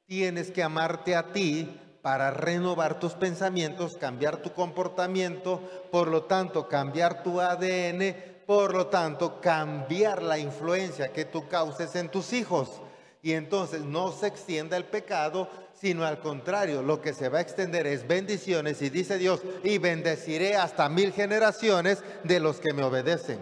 tienes 0.05 0.49
que 0.49 0.63
amarte 0.63 1.15
a 1.15 1.31
ti 1.31 1.79
para 2.03 2.31
renovar 2.31 2.99
tus 2.99 3.13
pensamientos, 3.13 3.95
cambiar 3.95 4.41
tu 4.41 4.51
comportamiento, 4.51 5.61
por 5.89 6.09
lo 6.09 6.25
tanto 6.25 6.67
cambiar 6.67 7.23
tu 7.23 7.39
ADN, 7.39 8.13
por 8.45 8.75
lo 8.75 8.87
tanto 8.87 9.39
cambiar 9.39 10.21
la 10.21 10.37
influencia 10.37 11.13
que 11.13 11.23
tú 11.23 11.47
causes 11.47 11.95
en 11.95 12.09
tus 12.09 12.33
hijos. 12.33 12.81
Y 13.21 13.31
entonces 13.31 13.83
no 13.83 14.11
se 14.11 14.27
extienda 14.27 14.75
el 14.75 14.83
pecado, 14.83 15.47
sino 15.73 16.03
al 16.03 16.19
contrario, 16.19 16.81
lo 16.81 17.01
que 17.01 17.13
se 17.13 17.29
va 17.29 17.37
a 17.37 17.41
extender 17.41 17.87
es 17.87 18.05
bendiciones 18.05 18.81
y 18.81 18.89
dice 18.89 19.17
Dios, 19.17 19.41
y 19.63 19.77
bendeciré 19.77 20.57
hasta 20.57 20.89
mil 20.89 21.13
generaciones 21.13 22.03
de 22.25 22.41
los 22.41 22.59
que 22.59 22.73
me 22.73 22.83
obedecen. 22.83 23.39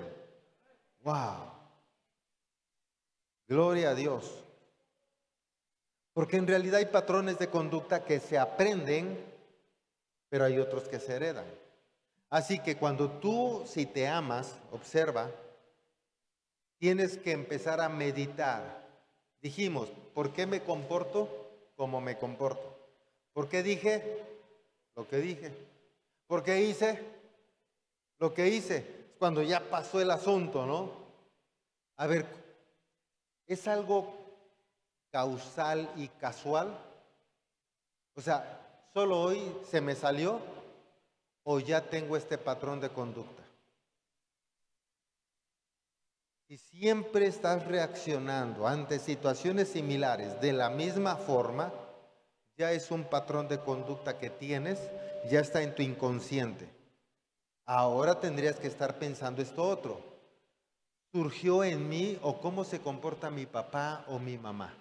Wow. 1.04 1.52
Gloria 3.48 3.90
a 3.90 3.96
Dios. 3.96 4.44
Porque 6.14 6.38
en 6.38 6.48
realidad 6.48 6.80
hay 6.80 6.86
patrones 6.86 7.40
de 7.40 7.50
conducta 7.50 8.04
que 8.04 8.20
se 8.20 8.38
aprenden, 8.38 9.18
pero 10.30 10.46
hay 10.46 10.60
otros 10.60 10.88
que 10.88 11.00
se 11.00 11.16
heredan. 11.16 11.46
Así 12.30 12.60
que 12.60 12.78
cuando 12.78 13.10
tú, 13.10 13.64
si 13.66 13.86
te 13.86 14.08
amas, 14.08 14.58
observa, 14.72 15.30
tienes 16.78 17.18
que 17.18 17.32
empezar 17.32 17.82
a 17.82 17.90
meditar. 17.90 18.88
Dijimos, 19.42 19.90
¿por 20.14 20.34
qué 20.34 20.46
me 20.46 20.62
comporto? 20.62 21.42
cómo 21.82 22.00
me 22.00 22.16
comporto. 22.16 22.78
¿Por 23.34 23.50
qué 23.50 23.64
dije 23.64 24.24
lo 24.96 25.08
que 25.08 25.18
dije? 25.18 25.52
¿Por 26.28 26.44
qué 26.44 26.62
hice 26.62 27.04
lo 28.20 28.36
que 28.36 28.50
hice? 28.50 28.86
Cuando 29.18 29.42
ya 29.42 29.68
pasó 29.68 30.00
el 30.00 30.12
asunto, 30.12 30.68
¿no? 30.68 30.92
A 31.98 32.06
ver, 32.06 32.28
¿es 33.48 33.68
algo 33.68 34.21
causal 35.12 35.90
y 35.96 36.08
casual? 36.08 36.76
O 38.16 38.22
sea, 38.22 38.88
¿solo 38.94 39.22
hoy 39.22 39.56
se 39.70 39.82
me 39.82 39.96
salió 39.96 40.40
o 41.44 41.60
ya 41.60 41.82
tengo 41.82 42.18
este 42.18 42.38
patrón 42.38 42.80
de 42.80 42.90
conducta? 42.90 43.44
Si 46.48 46.58
siempre 46.58 47.28
estás 47.28 47.66
reaccionando 47.66 48.68
ante 48.68 49.00
situaciones 49.00 49.70
similares 49.70 50.42
de 50.42 50.52
la 50.52 50.70
misma 50.70 51.16
forma, 51.16 51.72
ya 52.58 52.74
es 52.74 52.92
un 52.92 53.06
patrón 53.06 53.48
de 53.48 53.60
conducta 53.60 54.20
que 54.20 54.30
tienes, 54.30 54.78
ya 55.30 55.40
está 55.40 55.62
en 55.62 55.74
tu 55.74 55.82
inconsciente. 55.82 56.68
Ahora 57.66 58.20
tendrías 58.20 58.60
que 58.60 58.68
estar 58.68 59.00
pensando 59.00 59.42
esto 59.42 59.64
otro. 59.64 60.02
¿Surgió 61.14 61.64
en 61.64 61.88
mí 61.88 62.20
o 62.22 62.42
cómo 62.42 62.66
se 62.66 62.82
comporta 62.82 63.30
mi 63.30 63.46
papá 63.46 64.04
o 64.08 64.20
mi 64.20 64.38
mamá? 64.38 64.81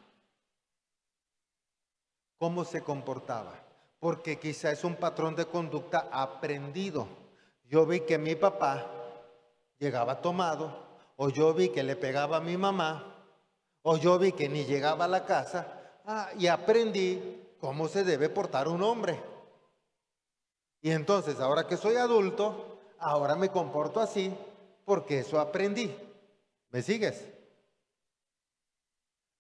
Cómo 2.41 2.65
se 2.65 2.81
comportaba, 2.81 3.53
porque 3.99 4.39
quizá 4.39 4.73
es 4.73 4.83
un 4.83 4.97
patrón 4.97 5.37
de 5.37 5.45
conducta 5.45 6.09
aprendido. 6.11 7.07
Yo 7.65 7.85
vi 7.85 8.01
que 8.01 8.17
mi 8.17 8.35
papá 8.35 8.87
llegaba 9.79 10.23
tomado, 10.23 10.75
o 11.17 11.29
yo 11.29 11.53
vi 11.53 11.69
que 11.69 11.83
le 11.83 11.97
pegaba 11.97 12.39
a 12.39 12.41
mi 12.41 12.57
mamá, 12.57 13.15
o 13.83 13.99
yo 13.99 14.19
vi 14.19 14.33
que 14.33 14.49
ni 14.49 14.65
llegaba 14.65 15.05
a 15.05 15.09
la 15.09 15.27
casa, 15.27 16.01
ah, 16.07 16.31
y 16.39 16.47
aprendí 16.47 17.47
cómo 17.61 17.89
se 17.89 18.05
debe 18.05 18.31
portar 18.31 18.69
un 18.69 18.83
hombre. 18.83 19.23
Y 20.81 20.93
entonces, 20.93 21.41
ahora 21.41 21.67
que 21.67 21.77
soy 21.77 21.97
adulto, 21.97 22.79
ahora 23.01 23.37
me 23.37 23.51
comporto 23.51 24.01
así 24.01 24.35
porque 24.87 25.19
eso 25.19 25.39
aprendí. 25.39 25.95
¿Me 26.71 26.81
sigues? 26.81 27.23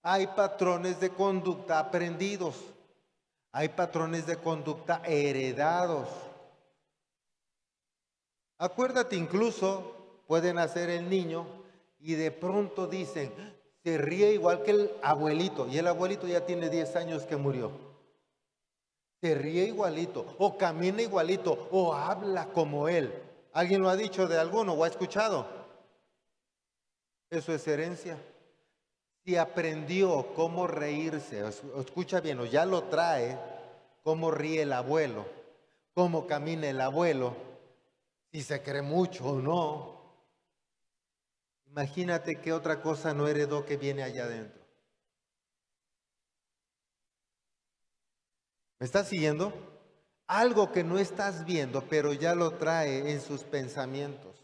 Hay 0.02 0.26
patrones 0.26 1.00
de 1.00 1.08
conducta 1.08 1.78
aprendidos. 1.78 2.56
Hay 3.52 3.70
patrones 3.70 4.26
de 4.26 4.36
conducta 4.36 5.02
heredados. 5.04 6.08
Acuérdate 8.58 9.16
incluso, 9.16 10.22
pueden 10.26 10.58
hacer 10.58 10.90
el 10.90 11.08
niño 11.08 11.46
y 11.98 12.14
de 12.14 12.30
pronto 12.30 12.86
dicen, 12.86 13.32
se 13.82 13.98
ríe 13.98 14.32
igual 14.32 14.62
que 14.62 14.70
el 14.72 14.90
abuelito 15.02 15.66
y 15.66 15.78
el 15.78 15.86
abuelito 15.86 16.26
ya 16.26 16.44
tiene 16.46 16.68
10 16.68 16.96
años 16.96 17.22
que 17.24 17.36
murió. 17.36 17.72
Se 19.20 19.34
ríe 19.34 19.64
igualito 19.64 20.34
o 20.38 20.56
camina 20.56 21.02
igualito 21.02 21.68
o 21.72 21.94
habla 21.94 22.46
como 22.46 22.88
él. 22.88 23.12
¿Alguien 23.52 23.82
lo 23.82 23.88
ha 23.88 23.96
dicho 23.96 24.28
de 24.28 24.38
alguno 24.38 24.74
o 24.74 24.84
ha 24.84 24.88
escuchado? 24.88 25.46
Eso 27.30 27.52
es 27.52 27.66
herencia. 27.66 28.18
Si 29.24 29.36
aprendió 29.36 30.34
cómo 30.34 30.66
reírse, 30.66 31.46
escucha 31.78 32.20
bien, 32.20 32.40
o 32.40 32.46
ya 32.46 32.64
lo 32.64 32.84
trae, 32.84 33.38
cómo 34.02 34.30
ríe 34.30 34.62
el 34.62 34.72
abuelo, 34.72 35.26
cómo 35.94 36.26
camina 36.26 36.68
el 36.68 36.80
abuelo, 36.80 37.36
si 38.32 38.42
se 38.42 38.62
cree 38.62 38.82
mucho 38.82 39.26
o 39.26 39.40
no. 39.40 40.00
Imagínate 41.66 42.40
qué 42.40 42.52
otra 42.52 42.80
cosa 42.80 43.14
no 43.14 43.28
heredó 43.28 43.64
que 43.64 43.76
viene 43.76 44.02
allá 44.02 44.24
adentro. 44.24 44.60
¿Me 48.78 48.86
estás 48.86 49.08
siguiendo? 49.08 49.52
Algo 50.26 50.72
que 50.72 50.82
no 50.82 50.98
estás 50.98 51.44
viendo, 51.44 51.82
pero 51.88 52.14
ya 52.14 52.34
lo 52.34 52.52
trae 52.52 53.12
en 53.12 53.20
sus 53.20 53.44
pensamientos. 53.44 54.42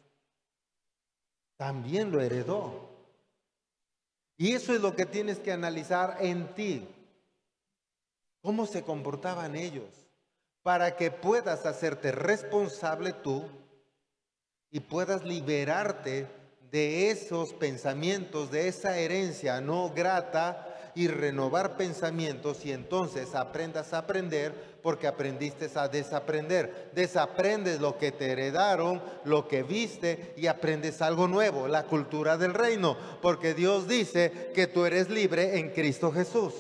También 1.57 2.13
lo 2.13 2.21
heredó. 2.21 2.96
Y 4.37 4.53
eso 4.53 4.75
es 4.75 4.81
lo 4.81 4.95
que 4.95 5.07
tienes 5.07 5.39
que 5.39 5.53
analizar 5.53 6.19
en 6.21 6.55
ti. 6.55 6.87
¿Cómo 8.43 8.67
se 8.67 8.83
comportaban 8.83 9.57
ellos? 9.57 10.09
Para 10.63 10.97
que 10.97 11.11
puedas 11.11 11.65
hacerte 11.65 12.13
responsable 12.13 13.13
tú 13.13 13.45
y 14.71 14.81
puedas 14.81 15.25
liberarte 15.25 16.27
de 16.71 17.11
esos 17.11 17.53
pensamientos, 17.55 18.51
de 18.51 18.69
esa 18.69 18.99
herencia 18.99 19.61
no 19.61 19.91
grata 19.91 20.76
y 20.97 21.09
renovar 21.09 21.77
pensamientos 21.77 22.65
y 22.65 22.73
entonces 22.73 23.35
aprendas 23.35 23.93
a 23.93 23.99
aprender 23.99 24.79
porque 24.83 25.07
aprendiste 25.07 25.71
a 25.75 25.89
desaprender. 25.89 26.91
Desaprendes 26.95 27.83
lo 27.83 27.99
que 27.99 28.13
te 28.13 28.33
heredaron, 28.33 29.03
lo 29.25 29.47
que 29.47 29.63
viste 29.63 30.33
y 30.39 30.47
aprendes 30.47 31.03
algo 31.03 31.29
nuevo, 31.29 31.69
la 31.69 31.85
cultura 31.85 32.39
del 32.39 32.55
reino, 32.55 32.97
porque 33.21 33.53
Dios 33.53 33.87
dice 33.87 34.51
que 34.55 34.67
tú 34.67 34.87
eres 34.87 35.11
libre 35.11 35.59
en 35.59 35.71
Cristo 35.71 36.11
Jesús. 36.11 36.55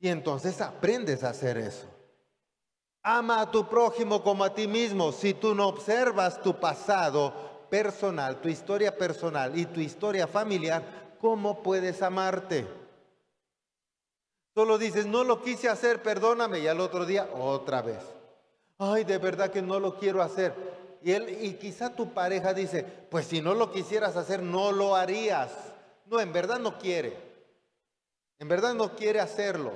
Y 0.00 0.08
entonces 0.08 0.62
aprendes 0.62 1.24
a 1.24 1.28
hacer 1.28 1.58
eso. 1.58 1.86
Ama 3.02 3.42
a 3.42 3.50
tu 3.50 3.68
prójimo 3.68 4.22
como 4.22 4.44
a 4.44 4.54
ti 4.54 4.66
mismo. 4.66 5.12
Si 5.12 5.34
tú 5.34 5.54
no 5.54 5.68
observas 5.68 6.40
tu 6.40 6.58
pasado 6.58 7.66
personal, 7.68 8.40
tu 8.40 8.48
historia 8.48 8.96
personal 8.96 9.58
y 9.58 9.66
tu 9.66 9.80
historia 9.80 10.26
familiar, 10.26 10.82
¿cómo 11.22 11.62
puedes 11.62 12.02
amarte? 12.02 12.66
Solo 14.54 14.76
dices, 14.76 15.06
no 15.06 15.22
lo 15.22 15.40
quise 15.40 15.68
hacer, 15.68 16.02
perdóname, 16.02 16.58
y 16.58 16.66
al 16.66 16.80
otro 16.80 17.06
día 17.06 17.28
otra 17.32 17.80
vez. 17.80 18.00
Ay, 18.76 19.04
de 19.04 19.16
verdad 19.18 19.50
que 19.50 19.62
no 19.62 19.78
lo 19.78 19.96
quiero 19.96 20.20
hacer. 20.20 20.52
Y, 21.00 21.12
él, 21.12 21.38
y 21.40 21.54
quizá 21.54 21.94
tu 21.94 22.12
pareja 22.12 22.52
dice, 22.52 22.82
pues 22.82 23.26
si 23.26 23.40
no 23.40 23.54
lo 23.54 23.70
quisieras 23.70 24.16
hacer, 24.16 24.42
no 24.42 24.72
lo 24.72 24.96
harías. 24.96 25.52
No, 26.06 26.20
en 26.20 26.32
verdad 26.32 26.58
no 26.58 26.76
quiere. 26.78 27.16
En 28.40 28.48
verdad 28.48 28.74
no 28.74 28.96
quiere 28.96 29.20
hacerlo. 29.20 29.70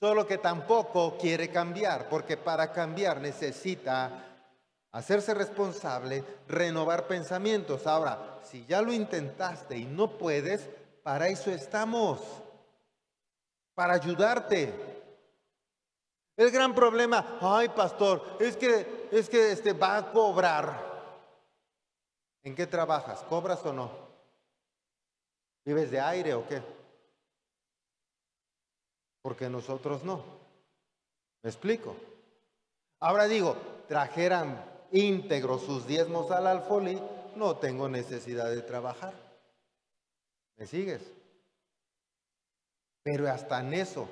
Solo 0.00 0.26
que 0.26 0.38
tampoco 0.38 1.18
quiere 1.18 1.50
cambiar, 1.50 2.08
porque 2.08 2.36
para 2.36 2.72
cambiar 2.72 3.20
necesita 3.20 4.31
hacerse 4.92 5.34
responsable, 5.34 6.24
renovar 6.46 7.06
pensamientos. 7.06 7.86
Ahora, 7.86 8.40
si 8.44 8.64
ya 8.66 8.80
lo 8.82 8.92
intentaste 8.92 9.76
y 9.76 9.86
no 9.86 10.18
puedes, 10.18 10.68
para 11.02 11.28
eso 11.28 11.50
estamos, 11.50 12.20
para 13.74 13.94
ayudarte. 13.94 14.72
El 16.36 16.50
gran 16.50 16.74
problema, 16.74 17.38
ay 17.40 17.68
pastor, 17.70 18.36
es 18.40 18.56
que 18.56 19.08
es 19.10 19.28
que 19.28 19.52
este 19.52 19.72
va 19.72 19.98
a 19.98 20.12
cobrar. 20.12 20.90
¿En 22.42 22.54
qué 22.54 22.66
trabajas? 22.66 23.22
¿Cobras 23.24 23.64
o 23.66 23.72
no? 23.72 23.90
¿Vives 25.64 25.90
de 25.90 26.00
aire 26.00 26.34
o 26.34 26.46
qué? 26.48 26.62
Porque 29.20 29.48
nosotros 29.48 30.02
no. 30.02 30.24
¿Me 31.42 31.50
explico? 31.50 31.94
Ahora 33.00 33.26
digo, 33.26 33.56
trajeran 33.86 34.71
íntegro 34.92 35.58
sus 35.58 35.86
diezmos 35.86 36.30
al 36.30 36.46
alfolí, 36.46 37.00
no 37.36 37.56
tengo 37.56 37.88
necesidad 37.88 38.50
de 38.50 38.62
trabajar. 38.62 39.14
¿Me 40.56 40.66
sigues? 40.66 41.00
Pero 43.02 43.28
hasta 43.28 43.60
en 43.60 43.74
eso, 43.74 44.06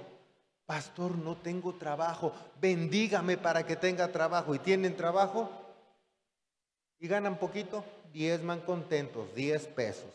pastor, 0.66 1.16
no 1.16 1.36
tengo 1.36 1.74
trabajo, 1.74 2.32
bendígame 2.60 3.36
para 3.36 3.64
que 3.64 3.76
tenga 3.76 4.10
trabajo. 4.10 4.54
¿Y 4.54 4.58
tienen 4.58 4.96
trabajo? 4.96 5.48
¿Y 6.98 7.06
ganan 7.06 7.38
poquito? 7.38 7.84
Diezman 8.12 8.60
contentos, 8.60 9.32
10 9.34 9.66
pesos, 9.68 10.10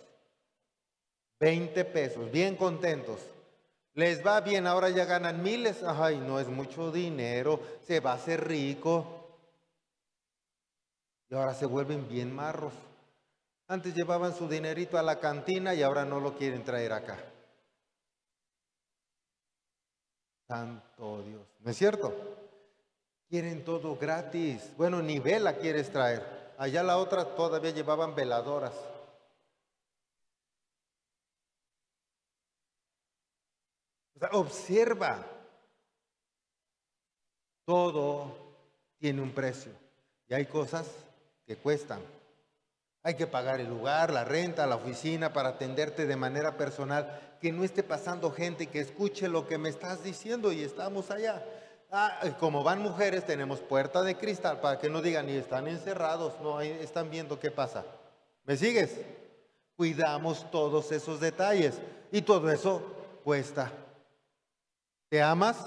20 1.40 1.86
pesos, 1.86 2.32
bien 2.32 2.56
contentos. 2.56 3.20
Les 3.94 4.26
va 4.26 4.42
bien, 4.42 4.68
ahora 4.68 4.90
ya 4.90 5.06
ganan 5.06 5.42
miles. 5.42 5.82
Ay, 5.84 6.18
no 6.18 6.40
es 6.42 6.50
mucho 6.50 6.92
dinero, 6.92 7.62
se 7.88 8.02
va 8.02 8.12
a 8.12 8.16
hacer 8.16 8.46
rico. 8.46 9.15
Ahora 11.36 11.54
se 11.54 11.66
vuelven 11.66 12.08
bien 12.08 12.34
marros. 12.34 12.74
Antes 13.68 13.94
llevaban 13.94 14.36
su 14.36 14.48
dinerito 14.48 14.98
a 14.98 15.04
la 15.04 15.20
cantina 15.20 15.74
y 15.74 15.84
ahora 15.84 16.06
no 16.06 16.20
lo 16.20 16.36
quieren 16.36 16.64
traer 16.64 16.94
acá. 16.94 17.18
Santo 20.48 21.24
Dios. 21.24 21.48
¿No 21.60 21.72
es 21.72 21.78
cierto? 21.78 22.14
Quieren 23.28 23.66
todo 23.66 23.96
gratis. 23.98 24.72
Bueno, 24.78 25.02
ni 25.02 25.20
vela 25.20 25.58
quieres 25.58 25.92
traer. 25.92 26.54
Allá 26.58 26.84
la 26.84 26.98
otra 26.98 27.36
todavía 27.36 27.72
llevaban 27.72 28.16
veladoras. 28.16 28.74
observa. 34.32 35.24
Todo 37.66 38.36
tiene 38.98 39.22
un 39.22 39.32
precio. 39.32 39.72
Y 40.28 40.34
hay 40.34 40.46
cosas 40.46 41.05
que 41.46 41.56
cuestan. 41.58 42.02
Hay 43.04 43.16
que 43.16 43.28
pagar 43.28 43.60
el 43.60 43.70
lugar, 43.70 44.12
la 44.12 44.24
renta, 44.24 44.66
la 44.66 44.78
oficina 44.78 45.32
para 45.32 45.50
atenderte 45.50 46.08
de 46.08 46.16
manera 46.16 46.58
personal, 46.58 47.38
que 47.40 47.52
no 47.52 47.64
esté 47.64 47.84
pasando 47.84 48.32
gente 48.32 48.68
que 48.68 48.80
escuche 48.80 49.28
lo 49.28 49.48
que 49.48 49.60
me 49.60 49.70
estás 49.70 50.04
diciendo 50.04 50.52
y 50.52 50.64
estamos 50.64 51.12
allá. 51.12 51.46
Ah, 51.92 52.20
como 52.40 52.64
van 52.64 52.82
mujeres, 52.82 53.26
tenemos 53.26 53.60
puerta 53.60 54.02
de 54.02 54.18
cristal 54.18 54.60
para 54.60 54.80
que 54.80 54.90
no 54.90 55.04
digan, 55.04 55.28
ni 55.28 55.34
están 55.34 55.68
encerrados, 55.68 56.34
no, 56.42 56.62
están 56.62 57.12
viendo 57.12 57.40
qué 57.40 57.52
pasa. 57.52 57.86
¿Me 58.44 58.58
sigues? 58.58 59.00
Cuidamos 59.76 60.50
todos 60.50 60.92
esos 60.92 61.20
detalles 61.20 61.80
y 62.12 62.24
todo 62.24 62.50
eso 62.50 62.82
cuesta. 63.24 63.72
¿Te 65.10 65.22
amas? 65.22 65.58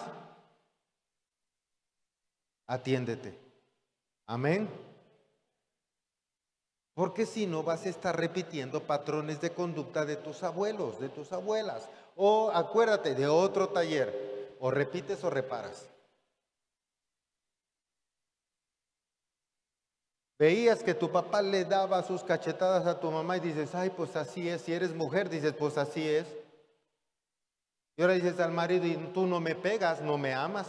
Atiéndete. 2.66 3.38
Amén. 4.26 4.68
Porque 6.98 7.26
si 7.26 7.46
no 7.46 7.62
vas 7.62 7.86
a 7.86 7.90
estar 7.90 8.18
repitiendo 8.18 8.82
patrones 8.82 9.40
de 9.40 9.52
conducta 9.52 10.04
de 10.04 10.16
tus 10.16 10.42
abuelos, 10.42 10.98
de 10.98 11.08
tus 11.08 11.32
abuelas. 11.32 11.88
O 12.16 12.50
acuérdate 12.52 13.14
de 13.14 13.28
otro 13.28 13.68
taller. 13.68 14.56
O 14.58 14.72
repites 14.72 15.22
o 15.22 15.30
reparas. 15.30 15.88
Veías 20.40 20.82
que 20.82 20.92
tu 20.92 21.12
papá 21.12 21.40
le 21.40 21.64
daba 21.64 22.02
sus 22.02 22.24
cachetadas 22.24 22.84
a 22.84 22.98
tu 22.98 23.12
mamá 23.12 23.36
y 23.36 23.40
dices, 23.42 23.76
ay, 23.76 23.90
pues 23.90 24.16
así 24.16 24.48
es. 24.48 24.62
Si 24.62 24.72
eres 24.72 24.92
mujer, 24.92 25.28
dices, 25.28 25.52
pues 25.52 25.78
así 25.78 26.04
es. 26.04 26.26
Y 27.96 28.02
ahora 28.02 28.14
dices 28.14 28.40
al 28.40 28.50
marido, 28.50 28.84
y 28.84 28.96
tú 29.14 29.24
no 29.24 29.38
me 29.38 29.54
pegas, 29.54 30.02
no 30.02 30.18
me 30.18 30.34
amas. 30.34 30.66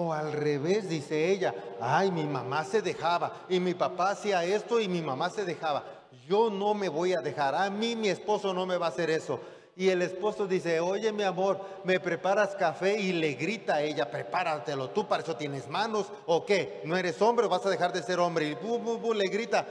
O 0.00 0.12
al 0.12 0.32
revés, 0.32 0.88
dice 0.88 1.28
ella, 1.28 1.52
ay, 1.80 2.12
mi 2.12 2.22
mamá 2.22 2.62
se 2.62 2.82
dejaba 2.82 3.32
y 3.48 3.58
mi 3.58 3.74
papá 3.74 4.10
hacía 4.10 4.44
esto 4.44 4.78
y 4.78 4.86
mi 4.86 5.02
mamá 5.02 5.28
se 5.28 5.44
dejaba. 5.44 5.82
Yo 6.28 6.50
no 6.50 6.72
me 6.72 6.88
voy 6.88 7.14
a 7.14 7.20
dejar, 7.20 7.56
a 7.56 7.68
mí 7.68 7.96
mi 7.96 8.08
esposo 8.08 8.54
no 8.54 8.64
me 8.64 8.76
va 8.76 8.86
a 8.86 8.90
hacer 8.90 9.10
eso. 9.10 9.40
Y 9.74 9.88
el 9.88 10.02
esposo 10.02 10.46
dice, 10.46 10.78
oye 10.78 11.10
mi 11.10 11.24
amor, 11.24 11.60
me 11.82 11.98
preparas 11.98 12.54
café 12.54 12.96
y 12.96 13.12
le 13.12 13.32
grita 13.34 13.74
a 13.74 13.82
ella, 13.82 14.08
prepáratelo, 14.08 14.90
tú 14.90 15.08
para 15.08 15.24
eso 15.24 15.34
tienes 15.34 15.66
manos 15.66 16.06
o 16.26 16.46
qué, 16.46 16.80
no 16.84 16.96
eres 16.96 17.20
hombre 17.20 17.48
vas 17.48 17.66
a 17.66 17.70
dejar 17.70 17.92
de 17.92 18.04
ser 18.04 18.20
hombre. 18.20 18.50
Y 18.50 18.54
bu, 18.54 18.78
bu, 18.78 18.98
bu, 18.98 19.14
le 19.14 19.26
grita, 19.26 19.66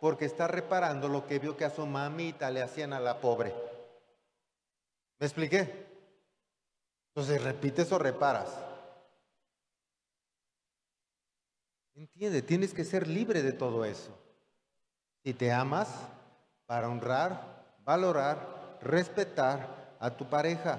porque 0.00 0.24
está 0.24 0.48
reparando 0.48 1.06
lo 1.06 1.24
que 1.24 1.38
vio 1.38 1.56
que 1.56 1.64
a 1.64 1.70
su 1.70 1.86
mamita 1.86 2.50
le 2.50 2.62
hacían 2.62 2.92
a 2.92 2.98
la 2.98 3.20
pobre. 3.20 3.54
¿Me 5.20 5.26
expliqué? 5.26 5.86
Entonces, 7.14 7.40
¿repites 7.40 7.92
o 7.92 7.98
reparas? 8.00 8.67
Entiende, 11.98 12.42
tienes 12.42 12.72
que 12.72 12.84
ser 12.84 13.08
libre 13.08 13.42
de 13.42 13.52
todo 13.52 13.84
eso. 13.84 14.16
Si 15.24 15.34
te 15.34 15.50
amas, 15.50 15.88
para 16.64 16.88
honrar, 16.88 17.74
valorar, 17.84 18.78
respetar 18.80 19.96
a 19.98 20.08
tu 20.10 20.24
pareja, 20.30 20.78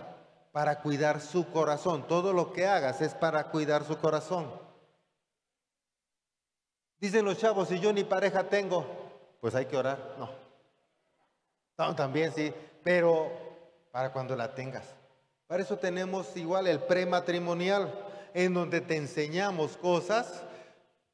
para 0.53 0.79
cuidar 0.79 1.19
su 1.19 1.51
corazón. 1.51 2.07
Todo 2.07 2.31
lo 2.31 2.53
que 2.53 2.65
hagas 2.65 3.01
es 3.01 3.13
para 3.13 3.51
cuidar 3.51 3.83
su 3.83 3.97
corazón. 3.97 4.49
Dicen 7.01 7.25
los 7.25 7.37
chavos, 7.37 7.67
si 7.67 7.81
yo 7.81 7.91
ni 7.91 8.05
pareja 8.05 8.45
tengo, 8.45 8.85
pues 9.41 9.55
hay 9.55 9.65
que 9.65 9.75
orar. 9.75 10.15
No. 10.17 10.29
no 11.77 11.95
también 11.97 12.31
sí, 12.31 12.53
pero 12.81 13.29
para 13.91 14.13
cuando 14.13 14.37
la 14.37 14.55
tengas. 14.55 14.85
Para 15.47 15.63
eso 15.63 15.77
tenemos 15.77 16.37
igual 16.37 16.67
el 16.67 16.79
prematrimonial, 16.79 18.05
en 18.33 18.53
donde 18.53 18.79
te 18.79 18.95
enseñamos 18.95 19.75
cosas 19.75 20.45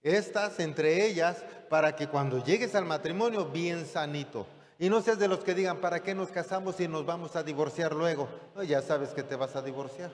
estas 0.06 0.60
entre 0.60 1.04
ellas 1.08 1.44
para 1.68 1.96
que 1.96 2.08
cuando 2.08 2.44
llegues 2.44 2.76
al 2.76 2.86
matrimonio 2.86 3.46
bien 3.46 3.88
sanito. 3.88 4.46
Y 4.78 4.88
no 4.88 5.02
seas 5.02 5.18
de 5.18 5.28
los 5.28 5.40
que 5.40 5.56
digan, 5.56 5.82
¿para 5.82 6.04
qué 6.04 6.14
nos 6.14 6.30
casamos 6.30 6.76
si 6.76 6.88
nos 6.88 7.06
vamos 7.06 7.36
a 7.36 7.42
divorciar 7.42 7.94
luego? 7.94 8.30
No, 8.54 8.62
ya 8.62 8.84
sabes 8.84 9.10
que 9.10 9.24
te 9.24 9.36
vas 9.36 9.56
a 9.56 9.64
divorciar. 9.64 10.12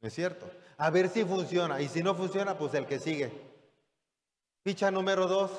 ¿No 0.00 0.08
es 0.08 0.14
cierto? 0.14 0.50
A 0.78 0.90
ver 0.90 1.08
si 1.08 1.24
funciona. 1.24 1.80
Y 1.80 1.88
si 1.88 2.02
no 2.02 2.14
funciona, 2.14 2.58
pues 2.58 2.74
el 2.74 2.86
que 2.86 2.98
sigue. 2.98 3.30
Ficha 4.64 4.90
número 4.90 5.28
dos. 5.28 5.50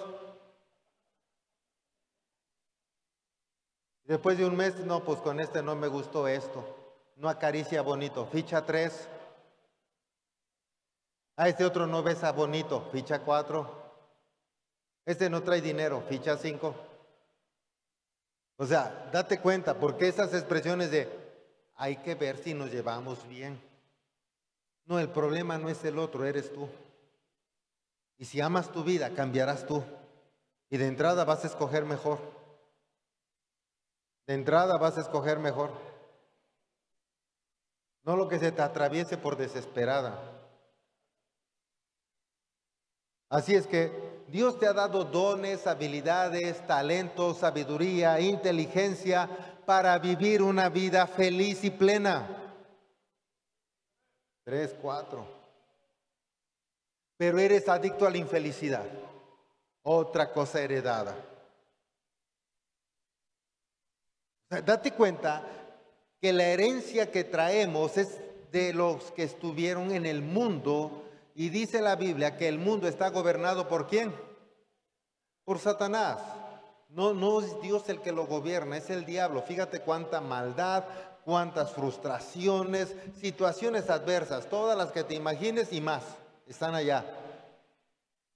Después 4.03 4.37
de 4.37 4.45
un 4.45 4.57
mes, 4.57 4.75
no, 4.79 5.05
pues 5.05 5.19
con 5.21 5.39
este 5.39 5.61
no 5.61 5.75
me 5.77 5.87
gustó 5.87 6.27
esto. 6.27 6.65
No 7.15 7.29
acaricia 7.29 7.81
bonito. 7.81 8.25
Ficha 8.25 8.65
tres. 8.65 9.07
A 11.35 11.47
este 11.47 11.65
otro 11.65 11.87
no 11.87 12.03
besa 12.03 12.31
bonito, 12.31 12.89
ficha 12.91 13.19
4. 13.19 13.81
Este 15.05 15.29
no 15.29 15.41
trae 15.41 15.61
dinero, 15.61 16.03
ficha 16.07 16.37
5. 16.37 16.75
O 18.57 18.65
sea, 18.65 19.09
date 19.11 19.39
cuenta, 19.39 19.79
porque 19.79 20.07
esas 20.07 20.33
expresiones 20.33 20.91
de 20.91 21.09
hay 21.75 21.97
que 21.97 22.13
ver 22.13 22.37
si 22.37 22.53
nos 22.53 22.71
llevamos 22.71 23.27
bien. 23.27 23.59
No, 24.85 24.99
el 24.99 25.09
problema 25.09 25.57
no 25.57 25.69
es 25.69 25.83
el 25.83 25.97
otro, 25.97 26.25
eres 26.25 26.53
tú. 26.53 26.69
Y 28.17 28.25
si 28.25 28.39
amas 28.39 28.71
tu 28.71 28.83
vida, 28.83 29.15
cambiarás 29.15 29.65
tú. 29.65 29.83
Y 30.69 30.77
de 30.77 30.85
entrada 30.87 31.23
vas 31.25 31.43
a 31.43 31.47
escoger 31.47 31.85
mejor. 31.85 32.19
De 34.27 34.35
entrada 34.35 34.77
vas 34.77 34.97
a 34.97 35.01
escoger 35.01 35.39
mejor. 35.39 35.71
No 38.03 38.15
lo 38.15 38.27
que 38.27 38.37
se 38.37 38.51
te 38.51 38.61
atraviese 38.61 39.17
por 39.17 39.37
desesperada. 39.37 40.40
Así 43.31 43.55
es 43.55 43.65
que 43.65 43.89
Dios 44.27 44.59
te 44.59 44.67
ha 44.67 44.73
dado 44.73 45.05
dones, 45.05 45.65
habilidades, 45.65 46.67
talentos, 46.67 47.37
sabiduría, 47.37 48.19
inteligencia 48.19 49.29
para 49.65 49.97
vivir 49.99 50.41
una 50.41 50.67
vida 50.67 51.07
feliz 51.07 51.63
y 51.63 51.69
plena. 51.69 52.27
Tres, 54.43 54.75
cuatro. 54.81 55.25
Pero 57.15 57.39
eres 57.39 57.69
adicto 57.69 58.05
a 58.05 58.09
la 58.09 58.17
infelicidad. 58.17 58.85
Otra 59.83 60.33
cosa 60.33 60.61
heredada. 60.61 61.15
Date 64.49 64.91
cuenta 64.91 65.47
que 66.19 66.33
la 66.33 66.43
herencia 66.43 67.09
que 67.09 67.23
traemos 67.23 67.97
es 67.97 68.19
de 68.51 68.73
los 68.73 69.09
que 69.11 69.23
estuvieron 69.23 69.93
en 69.93 70.05
el 70.05 70.21
mundo 70.21 71.00
y 71.35 71.49
dice 71.49 71.81
la 71.81 71.95
Biblia 71.95 72.37
que 72.37 72.47
el 72.47 72.59
mundo 72.59 72.87
está 72.87 73.09
gobernado 73.09 73.67
por 73.67 73.87
quién? 73.87 74.13
Por 75.45 75.59
Satanás. 75.59 76.19
No, 76.89 77.13
no 77.13 77.39
es 77.39 77.61
Dios 77.61 77.87
el 77.87 78.01
que 78.01 78.11
lo 78.11 78.25
gobierna, 78.25 78.77
es 78.77 78.89
el 78.89 79.05
diablo. 79.05 79.41
Fíjate 79.41 79.79
cuánta 79.79 80.19
maldad, 80.19 80.83
cuántas 81.23 81.71
frustraciones, 81.71 82.93
situaciones 83.19 83.89
adversas, 83.89 84.49
todas 84.49 84.77
las 84.77 84.91
que 84.91 85.03
te 85.03 85.15
imagines 85.15 85.71
y 85.71 85.79
más, 85.79 86.03
están 86.47 86.75
allá. 86.75 87.05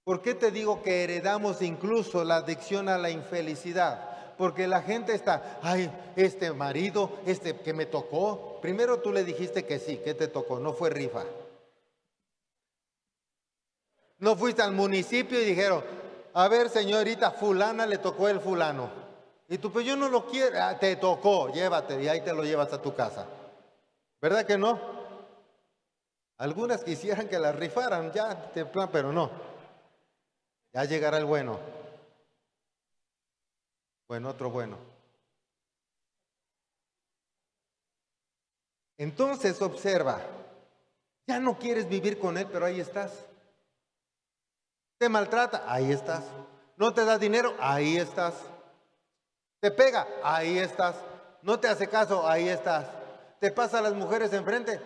¿Por 0.05 0.21
qué 0.21 0.35
te 0.35 0.51
digo 0.51 0.83
que 0.83 1.03
heredamos 1.03 1.61
incluso 1.61 2.23
la 2.23 2.37
adicción 2.37 2.87
a 2.87 2.97
la 2.97 3.09
infelicidad? 3.09 4.35
Porque 4.37 4.67
la 4.67 4.81
gente 4.81 5.13
está, 5.13 5.59
ay, 5.61 5.91
este 6.15 6.51
marido, 6.53 7.09
este 7.25 7.57
que 7.57 7.73
me 7.73 7.85
tocó, 7.85 8.59
primero 8.61 8.99
tú 8.99 9.11
le 9.11 9.23
dijiste 9.23 9.65
que 9.65 9.79
sí, 9.79 9.97
que 9.97 10.13
te 10.13 10.27
tocó, 10.27 10.59
no 10.59 10.73
fue 10.73 10.89
rifa. 10.89 11.23
No 14.19 14.35
fuiste 14.35 14.61
al 14.61 14.71
municipio 14.71 15.41
y 15.41 15.45
dijeron, 15.45 15.83
a 16.33 16.47
ver 16.47 16.69
señorita, 16.69 17.31
fulana 17.31 17.85
le 17.85 17.97
tocó 17.97 18.27
el 18.27 18.39
fulano. 18.39 18.89
Y 19.47 19.57
tú, 19.57 19.71
pues 19.71 19.85
yo 19.85 19.95
no 19.95 20.09
lo 20.09 20.25
quiero, 20.25 20.61
ah, 20.61 20.77
te 20.79 20.95
tocó, 20.95 21.49
llévate 21.49 22.01
y 22.01 22.07
ahí 22.07 22.21
te 22.21 22.33
lo 22.33 22.43
llevas 22.43 22.73
a 22.73 22.81
tu 22.81 22.95
casa. 22.95 23.27
¿Verdad 24.21 24.45
que 24.45 24.57
no? 24.57 24.79
Algunas 26.37 26.83
quisieran 26.83 27.29
que 27.29 27.39
la 27.39 27.51
rifaran 27.51 28.11
ya, 28.11 28.51
pero 28.91 29.13
no. 29.13 29.29
Ya 30.73 30.83
llegará 30.83 31.17
el 31.17 31.25
bueno. 31.25 31.59
Bueno, 34.07 34.29
otro 34.29 34.49
bueno. 34.49 34.77
Entonces 38.97 39.61
observa, 39.61 40.21
ya 41.27 41.39
no 41.39 41.57
quieres 41.57 41.87
vivir 41.87 42.19
con 42.19 42.37
él, 42.37 42.47
pero 42.51 42.65
ahí 42.65 42.79
estás. 42.79 43.25
Maltrata, 45.09 45.63
ahí 45.67 45.91
estás. 45.91 46.23
No 46.77 46.93
te 46.93 47.05
da 47.05 47.17
dinero, 47.17 47.55
ahí 47.59 47.97
estás. 47.97 48.33
Te 49.59 49.71
pega, 49.71 50.07
ahí 50.23 50.59
estás. 50.59 50.95
No 51.41 51.59
te 51.59 51.67
hace 51.67 51.87
caso, 51.87 52.27
ahí 52.27 52.49
estás. 52.49 52.87
Te 53.39 53.51
pasa 53.51 53.81
las 53.81 53.93
mujeres 53.93 54.33
enfrente. 54.33 54.81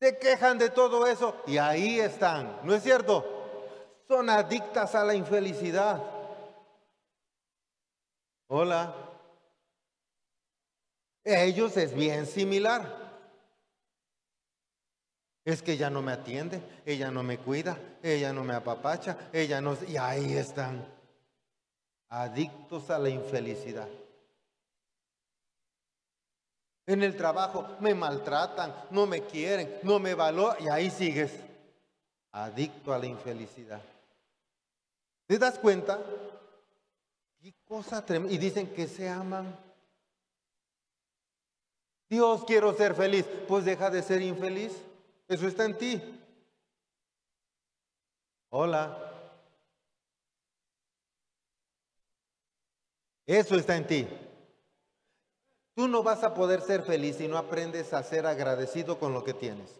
Se 0.00 0.18
quejan 0.18 0.58
de 0.58 0.70
todo 0.70 1.06
eso 1.06 1.34
y 1.46 1.58
ahí 1.58 1.98
están. 1.98 2.60
¿No 2.62 2.74
es 2.74 2.82
cierto? 2.82 3.24
Son 4.06 4.30
adictas 4.30 4.94
a 4.94 5.04
la 5.04 5.14
infelicidad. 5.14 6.02
Hola. 8.46 8.94
Ellos 11.24 11.76
es 11.76 11.94
bien 11.94 12.26
similar. 12.26 12.97
Es 15.48 15.62
que 15.62 15.72
ella 15.72 15.88
no 15.88 16.02
me 16.02 16.12
atiende, 16.12 16.60
ella 16.84 17.10
no 17.10 17.22
me 17.22 17.38
cuida, 17.38 17.78
ella 18.02 18.34
no 18.34 18.44
me 18.44 18.52
apapacha, 18.52 19.16
ella 19.32 19.62
no... 19.62 19.78
Y 19.88 19.96
ahí 19.96 20.36
están, 20.36 20.86
adictos 22.10 22.90
a 22.90 22.98
la 22.98 23.08
infelicidad. 23.08 23.88
En 26.84 27.02
el 27.02 27.16
trabajo 27.16 27.66
me 27.80 27.94
maltratan, 27.94 28.74
no 28.90 29.06
me 29.06 29.22
quieren, 29.22 29.78
no 29.84 29.98
me 29.98 30.12
valoran, 30.12 30.62
y 30.62 30.68
ahí 30.68 30.90
sigues, 30.90 31.32
adicto 32.30 32.92
a 32.92 32.98
la 32.98 33.06
infelicidad. 33.06 33.80
¿Te 35.26 35.38
das 35.38 35.58
cuenta? 35.58 35.98
Qué 37.40 37.54
cosa 37.64 38.04
tremenda. 38.04 38.34
Y 38.34 38.36
dicen 38.36 38.66
que 38.74 38.86
se 38.86 39.08
aman. 39.08 39.58
Dios, 42.10 42.44
quiero 42.44 42.74
ser 42.74 42.94
feliz. 42.94 43.24
Pues 43.48 43.64
deja 43.64 43.88
de 43.88 44.02
ser 44.02 44.20
infeliz. 44.20 44.84
Eso 45.28 45.46
está 45.46 45.66
en 45.66 45.76
ti. 45.76 46.02
Hola. 48.48 49.04
Eso 53.26 53.56
está 53.56 53.76
en 53.76 53.86
ti. 53.86 54.08
Tú 55.74 55.86
no 55.86 56.02
vas 56.02 56.24
a 56.24 56.32
poder 56.32 56.62
ser 56.62 56.82
feliz 56.82 57.16
si 57.16 57.28
no 57.28 57.36
aprendes 57.36 57.92
a 57.92 58.02
ser 58.02 58.26
agradecido 58.26 58.98
con 58.98 59.12
lo 59.12 59.22
que 59.22 59.34
tienes. 59.34 59.78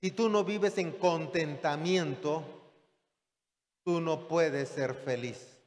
Si 0.00 0.10
tú 0.10 0.30
no 0.30 0.42
vives 0.42 0.78
en 0.78 0.92
contentamiento, 0.92 2.42
tú 3.84 4.00
no 4.00 4.26
puedes 4.26 4.70
ser 4.70 4.94
feliz. 4.94 5.60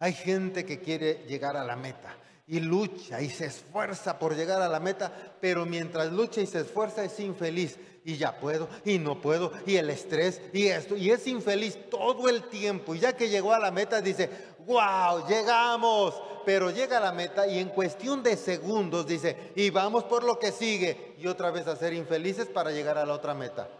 Hay 0.00 0.14
gente 0.14 0.64
que 0.64 0.80
quiere 0.80 1.26
llegar 1.26 1.56
a 1.56 1.64
la 1.64 1.76
meta 1.76 2.16
y 2.46 2.60
lucha 2.60 3.20
y 3.22 3.30
se 3.30 3.46
esfuerza 3.46 4.18
por 4.18 4.36
llegar 4.36 4.60
a 4.60 4.68
la 4.68 4.80
meta, 4.80 5.10
pero 5.40 5.64
mientras 5.64 6.12
lucha 6.12 6.40
y 6.40 6.46
se 6.46 6.60
esfuerza 6.60 7.04
es 7.04 7.18
infeliz. 7.20 7.78
Y 8.06 8.18
ya 8.18 8.38
puedo, 8.38 8.68
y 8.84 8.98
no 8.98 9.18
puedo, 9.22 9.50
y 9.64 9.76
el 9.76 9.88
estrés, 9.88 10.38
y 10.52 10.66
esto, 10.66 10.94
y 10.94 11.10
es 11.10 11.26
infeliz 11.26 11.88
todo 11.88 12.28
el 12.28 12.42
tiempo. 12.50 12.94
Y 12.94 12.98
ya 12.98 13.16
que 13.16 13.30
llegó 13.30 13.54
a 13.54 13.58
la 13.58 13.70
meta 13.70 14.02
dice, 14.02 14.28
wow, 14.66 15.26
llegamos, 15.26 16.22
pero 16.44 16.70
llega 16.70 16.98
a 16.98 17.00
la 17.00 17.12
meta 17.12 17.46
y 17.46 17.58
en 17.58 17.70
cuestión 17.70 18.22
de 18.22 18.36
segundos 18.36 19.06
dice, 19.06 19.52
y 19.56 19.70
vamos 19.70 20.04
por 20.04 20.22
lo 20.22 20.38
que 20.38 20.52
sigue, 20.52 21.14
y 21.18 21.26
otra 21.28 21.50
vez 21.50 21.66
a 21.66 21.76
ser 21.76 21.94
infelices 21.94 22.46
para 22.46 22.72
llegar 22.72 22.98
a 22.98 23.06
la 23.06 23.14
otra 23.14 23.32
meta. 23.32 23.70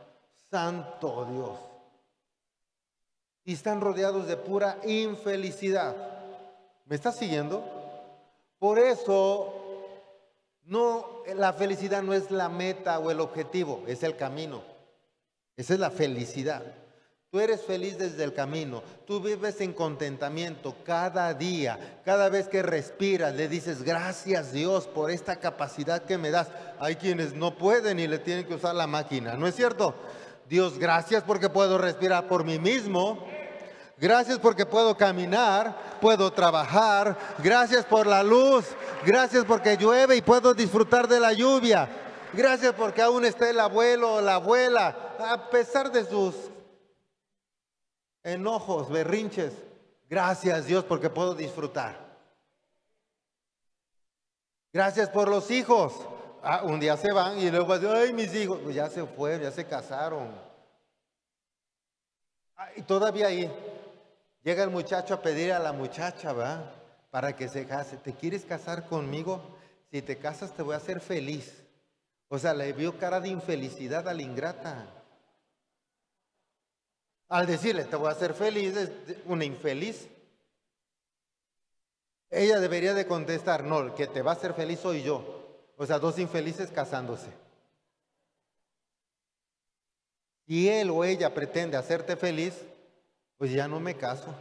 Santo 0.51 1.27
Dios. 1.31 1.59
Y 3.45 3.53
están 3.53 3.83
rodeados 3.83 4.27
de 4.27 4.39
pura 4.39 4.79
infelicidad. 4.87 5.95
¿Me 6.87 6.97
estás 6.97 7.17
siguiendo? 7.17 7.84
Por 8.65 8.79
eso, 8.79 9.53
no, 10.65 11.23
la 11.37 11.53
felicidad 11.53 12.03
no 12.03 12.15
es 12.15 12.31
la 12.31 12.49
meta 12.49 12.99
o 12.99 13.11
el 13.11 13.21
objetivo, 13.21 13.85
es 13.87 14.03
el 14.03 14.17
camino. 14.17 14.63
Esa 15.55 15.75
es 15.75 15.81
la 15.81 15.91
felicidad. 15.91 16.63
Tú 17.31 17.41
eres 17.41 17.61
feliz 17.61 17.99
desde 17.99 18.25
el 18.25 18.33
camino, 18.33 18.83
tú 19.07 19.21
vives 19.21 19.61
en 19.61 19.75
contentamiento 19.75 20.77
cada 20.83 21.35
día, 21.35 22.01
cada 22.07 22.31
vez 22.31 22.49
que 22.49 22.63
respiras 22.63 23.35
le 23.35 23.49
dices 23.49 23.83
gracias 23.83 24.55
Dios 24.55 24.87
por 24.87 25.11
esta 25.11 25.37
capacidad 25.37 26.03
que 26.05 26.17
me 26.17 26.31
das. 26.31 26.49
Hay 26.81 26.97
quienes 26.97 27.35
no 27.35 27.59
pueden 27.59 28.01
y 28.01 28.07
le 28.07 28.19
tienen 28.19 28.47
que 28.47 28.55
usar 28.55 28.75
la 28.75 28.87
máquina, 28.87 29.35
¿no 29.35 29.47
es 29.47 29.57
cierto? 29.57 29.95
Dios, 30.49 30.79
gracias 30.79 31.23
porque 31.23 31.51
puedo 31.51 31.77
respirar 31.77 32.29
por 32.29 32.45
mí 32.45 32.59
mismo. 32.59 33.27
Gracias 33.97 34.39
porque 34.39 34.67
puedo 34.67 34.97
caminar, 34.97 35.99
puedo 36.01 36.33
trabajar. 36.33 37.17
Gracias 37.39 37.85
por 37.85 38.07
la 38.07 38.23
luz. 38.23 38.67
Gracias 39.05 39.45
porque 39.45 39.77
llueve 39.77 40.17
y 40.17 40.23
puedo 40.23 40.53
disfrutar 40.53 41.07
de 41.07 41.21
la 41.21 41.33
lluvia. 41.33 41.89
Gracias 42.33 42.75
porque 42.75 43.03
aún 43.03 43.25
está 43.25 43.49
el 43.49 43.61
abuelo 43.61 44.15
o 44.15 44.21
la 44.21 44.35
abuela, 44.35 45.15
a 45.21 45.51
pesar 45.51 45.93
de 45.93 46.05
sus 46.05 46.35
enojos, 48.25 48.91
berrinches. 48.91 49.53
Gracias 50.11 50.67
Dios 50.67 50.85
porque 50.85 51.11
puedo 51.11 51.35
disfrutar. 51.35 52.05
Gracias 54.73 55.09
por 55.09 55.29
los 55.29 55.51
hijos. 55.53 55.93
Ah, 56.43 56.63
un 56.65 56.81
día 56.81 56.97
se 56.97 57.13
van 57.13 57.39
y 57.39 57.51
luego 57.51 57.79
dicen, 57.79 57.97
ay, 57.97 58.13
mis 58.13 58.35
hijos, 58.35 58.59
pues 58.63 58.75
ya 58.75 58.91
se 58.91 59.07
fueron, 59.07 59.43
ya 59.43 59.53
se 59.53 59.65
casaron. 59.65 60.29
Ah, 62.57 62.69
y 62.77 62.83
todavía 62.83 63.29
ahí 63.29 63.51
llega 64.45 64.63
el 64.63 64.71
muchacho 64.71 65.15
a 65.15 65.23
pedir 65.23 65.53
a 65.53 65.59
la 65.59 65.73
muchacha, 65.73 66.33
¿va? 66.33 66.73
Para 67.11 67.35
que 67.35 67.49
se 67.49 67.67
case. 67.67 67.97
¿Te 67.97 68.13
quieres 68.13 68.45
casar 68.45 68.87
conmigo? 68.87 69.41
Si 69.91 70.03
te 70.03 70.19
casas 70.19 70.55
te 70.55 70.63
voy 70.63 70.75
a 70.75 70.79
hacer 70.79 71.01
feliz. 71.01 71.65
O 72.29 72.39
sea, 72.39 72.55
le 72.55 72.73
vio 72.73 72.99
cara 72.99 73.21
de 73.21 73.29
infelicidad 73.29 74.07
a 74.09 74.15
la 74.15 74.23
ingrata. 74.23 74.87
Al 77.29 77.47
decirle, 77.47 77.85
te 77.85 77.97
voy 77.97 78.09
a 78.09 78.13
hacer 78.13 78.35
feliz, 78.35 78.77
es 78.77 78.91
una 79.25 79.45
infeliz. 79.45 80.09
Ella 82.31 82.61
debería 82.61 82.95
de 82.95 83.07
contestar, 83.07 83.65
no, 83.65 83.81
el 83.81 83.95
que 83.95 84.07
te 84.07 84.23
va 84.23 84.33
a 84.33 84.35
hacer 84.35 84.55
feliz 84.55 84.81
soy 84.81 85.03
yo. 85.03 85.45
O 85.77 85.87
sea, 85.87 85.99
dos 85.99 86.19
infelices 86.19 86.71
casándose. 86.71 87.29
Si 90.47 90.69
él 90.69 90.91
o 90.91 91.05
ella 91.05 91.33
pretende 91.33 91.77
hacerte 91.77 92.17
feliz, 92.17 92.55
pues 93.39 93.53
ya 93.53 93.69
no 93.69 93.81
me 93.81 93.97
caso. 93.97 94.35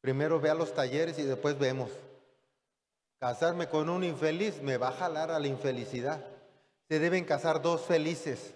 Primero 0.00 0.40
ve 0.40 0.50
a 0.50 0.54
los 0.54 0.74
talleres 0.74 1.18
y 1.18 1.22
después 1.22 1.58
vemos. 1.58 1.90
Casarme 3.18 3.68
con 3.68 3.88
un 3.88 4.04
infeliz 4.04 4.60
me 4.60 4.76
va 4.76 4.88
a 4.88 4.92
jalar 4.92 5.30
a 5.30 5.38
la 5.38 5.46
infelicidad. 5.46 6.22
Se 6.88 6.98
deben 6.98 7.24
casar 7.24 7.62
dos 7.62 7.82
felices. 7.82 8.52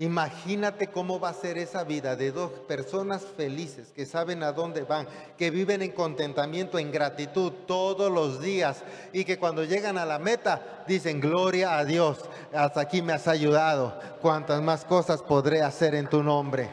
Imagínate 0.00 0.86
cómo 0.86 1.18
va 1.18 1.30
a 1.30 1.34
ser 1.34 1.58
esa 1.58 1.82
vida 1.82 2.14
de 2.14 2.30
dos 2.30 2.52
personas 2.68 3.24
felices 3.36 3.88
que 3.94 4.06
saben 4.06 4.44
a 4.44 4.52
dónde 4.52 4.84
van, 4.84 5.08
que 5.36 5.50
viven 5.50 5.82
en 5.82 5.90
contentamiento, 5.90 6.78
en 6.78 6.92
gratitud 6.92 7.52
todos 7.66 8.10
los 8.10 8.40
días 8.40 8.84
y 9.12 9.24
que 9.24 9.40
cuando 9.40 9.64
llegan 9.64 9.98
a 9.98 10.06
la 10.06 10.20
meta 10.20 10.84
dicen, 10.86 11.20
gloria 11.20 11.78
a 11.78 11.84
Dios, 11.84 12.20
hasta 12.54 12.80
aquí 12.80 13.02
me 13.02 13.12
has 13.12 13.26
ayudado, 13.26 13.98
cuantas 14.22 14.62
más 14.62 14.84
cosas 14.84 15.20
podré 15.20 15.62
hacer 15.62 15.96
en 15.96 16.08
tu 16.08 16.22
nombre. 16.22 16.70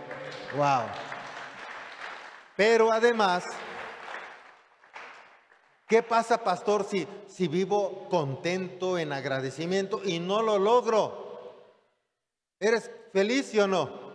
Wow. 0.56 0.84
Pero 2.56 2.92
además, 2.92 3.44
¿qué 5.88 6.02
pasa, 6.02 6.44
pastor, 6.44 6.86
si, 6.86 7.48
vivo 7.48 8.08
contento 8.10 8.98
en 8.98 9.12
agradecimiento 9.12 10.02
y 10.04 10.20
no 10.20 10.42
lo 10.42 10.58
logro? 10.58 11.66
¿Eres 12.60 12.90
feliz 13.12 13.54
o 13.60 13.68
no? 13.68 14.06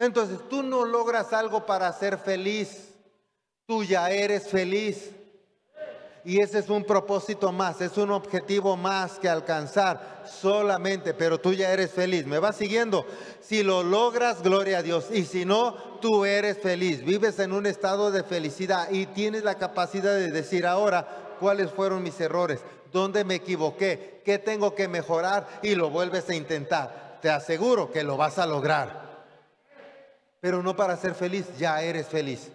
Entonces 0.00 0.40
tú 0.48 0.62
no 0.62 0.84
logras 0.84 1.32
algo 1.32 1.64
para 1.66 1.92
ser 1.92 2.18
feliz, 2.18 2.92
tú 3.66 3.84
ya 3.84 4.10
eres 4.10 4.48
feliz. 4.48 5.12
Y 6.26 6.40
ese 6.40 6.60
es 6.60 6.70
un 6.70 6.84
propósito 6.84 7.52
más, 7.52 7.82
es 7.82 7.98
un 7.98 8.10
objetivo 8.10 8.78
más 8.78 9.18
que 9.18 9.28
alcanzar 9.28 10.24
solamente, 10.26 11.12
pero 11.12 11.38
tú 11.38 11.52
ya 11.52 11.70
eres 11.70 11.90
feliz. 11.90 12.24
¿Me 12.24 12.38
vas 12.38 12.56
siguiendo? 12.56 13.04
Si 13.42 13.62
lo 13.62 13.82
logras, 13.82 14.42
gloria 14.42 14.78
a 14.78 14.82
Dios. 14.82 15.08
Y 15.12 15.24
si 15.24 15.44
no, 15.44 15.74
tú 16.00 16.24
eres 16.24 16.58
feliz. 16.58 17.04
Vives 17.04 17.38
en 17.40 17.52
un 17.52 17.66
estado 17.66 18.10
de 18.10 18.22
felicidad 18.22 18.90
y 18.90 19.04
tienes 19.04 19.44
la 19.44 19.56
capacidad 19.56 20.14
de 20.14 20.30
decir 20.30 20.66
ahora 20.66 21.36
cuáles 21.40 21.70
fueron 21.70 22.02
mis 22.02 22.18
errores, 22.18 22.60
dónde 22.90 23.22
me 23.24 23.34
equivoqué, 23.34 24.22
qué 24.24 24.38
tengo 24.38 24.74
que 24.74 24.88
mejorar 24.88 25.46
y 25.62 25.74
lo 25.74 25.90
vuelves 25.90 26.30
a 26.30 26.34
intentar. 26.34 27.18
Te 27.20 27.28
aseguro 27.28 27.90
que 27.92 28.02
lo 28.02 28.16
vas 28.16 28.38
a 28.38 28.46
lograr. 28.46 29.04
Pero 30.40 30.62
no 30.62 30.74
para 30.74 30.96
ser 30.96 31.14
feliz, 31.14 31.46
ya 31.58 31.82
eres 31.82 32.06
feliz. 32.06 32.50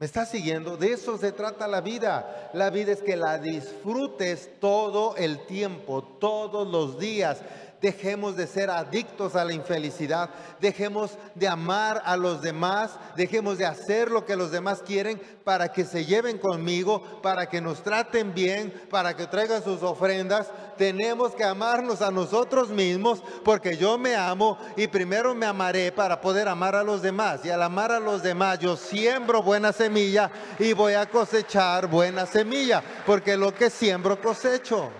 ¿Me 0.00 0.06
estás 0.06 0.30
siguiendo? 0.30 0.78
De 0.78 0.94
eso 0.94 1.18
se 1.18 1.30
trata 1.30 1.68
la 1.68 1.82
vida. 1.82 2.50
La 2.54 2.70
vida 2.70 2.90
es 2.90 3.02
que 3.02 3.16
la 3.16 3.36
disfrutes 3.36 4.48
todo 4.58 5.14
el 5.16 5.44
tiempo, 5.44 6.02
todos 6.02 6.66
los 6.66 6.98
días. 6.98 7.42
Dejemos 7.80 8.36
de 8.36 8.46
ser 8.46 8.68
adictos 8.68 9.34
a 9.34 9.44
la 9.44 9.54
infelicidad. 9.54 10.28
Dejemos 10.60 11.16
de 11.34 11.48
amar 11.48 12.02
a 12.04 12.16
los 12.16 12.42
demás. 12.42 12.90
Dejemos 13.16 13.56
de 13.56 13.64
hacer 13.64 14.10
lo 14.10 14.26
que 14.26 14.36
los 14.36 14.50
demás 14.50 14.82
quieren 14.84 15.20
para 15.44 15.72
que 15.72 15.84
se 15.84 16.04
lleven 16.04 16.36
conmigo, 16.36 17.02
para 17.22 17.48
que 17.48 17.62
nos 17.62 17.82
traten 17.82 18.34
bien, 18.34 18.72
para 18.90 19.16
que 19.16 19.26
traigan 19.26 19.64
sus 19.64 19.82
ofrendas. 19.82 20.48
Tenemos 20.76 21.34
que 21.34 21.44
amarnos 21.44 22.02
a 22.02 22.10
nosotros 22.10 22.68
mismos 22.68 23.22
porque 23.44 23.78
yo 23.78 23.96
me 23.96 24.14
amo 24.14 24.58
y 24.76 24.86
primero 24.86 25.34
me 25.34 25.46
amaré 25.46 25.90
para 25.90 26.20
poder 26.20 26.48
amar 26.48 26.76
a 26.76 26.84
los 26.84 27.00
demás. 27.00 27.44
Y 27.44 27.50
al 27.50 27.62
amar 27.62 27.92
a 27.92 28.00
los 28.00 28.22
demás 28.22 28.58
yo 28.58 28.76
siembro 28.76 29.42
buena 29.42 29.72
semilla 29.72 30.30
y 30.58 30.74
voy 30.74 30.94
a 30.94 31.06
cosechar 31.06 31.86
buena 31.86 32.26
semilla 32.26 32.82
porque 33.06 33.38
lo 33.38 33.54
que 33.54 33.70
siembro 33.70 34.20
cosecho. 34.20 34.90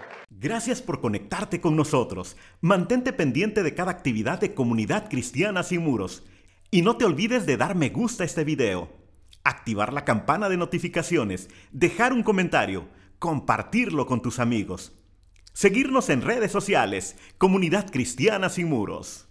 Gracias 0.41 0.81
por 0.81 1.03
conectarte 1.03 1.61
con 1.61 1.77
nosotros. 1.77 2.35
Mantente 2.63 3.13
pendiente 3.13 3.63
de 3.63 3.75
cada 3.75 3.91
actividad 3.91 4.41
de 4.41 4.55
Comunidad 4.55 5.11
Cristiana 5.11 5.63
Sin 5.63 5.83
Muros. 5.83 6.23
Y 6.71 6.81
no 6.81 6.97
te 6.97 7.05
olvides 7.05 7.45
de 7.45 7.59
dar 7.59 7.75
me 7.75 7.91
gusta 7.91 8.23
a 8.23 8.27
este 8.27 8.43
video, 8.43 8.89
activar 9.45 9.93
la 9.93 10.07
campana 10.07 10.49
de 10.49 10.57
notificaciones, 10.57 11.51
dejar 11.73 12.15
un 12.15 12.23
comentario, 12.23 12.89
compartirlo 13.19 14.07
con 14.07 14.23
tus 14.23 14.39
amigos. 14.39 14.95
Seguirnos 15.53 16.09
en 16.09 16.23
redes 16.23 16.51
sociales, 16.51 17.17
Comunidad 17.37 17.91
Cristiana 17.91 18.49
Sin 18.49 18.71
Muros. 18.71 19.27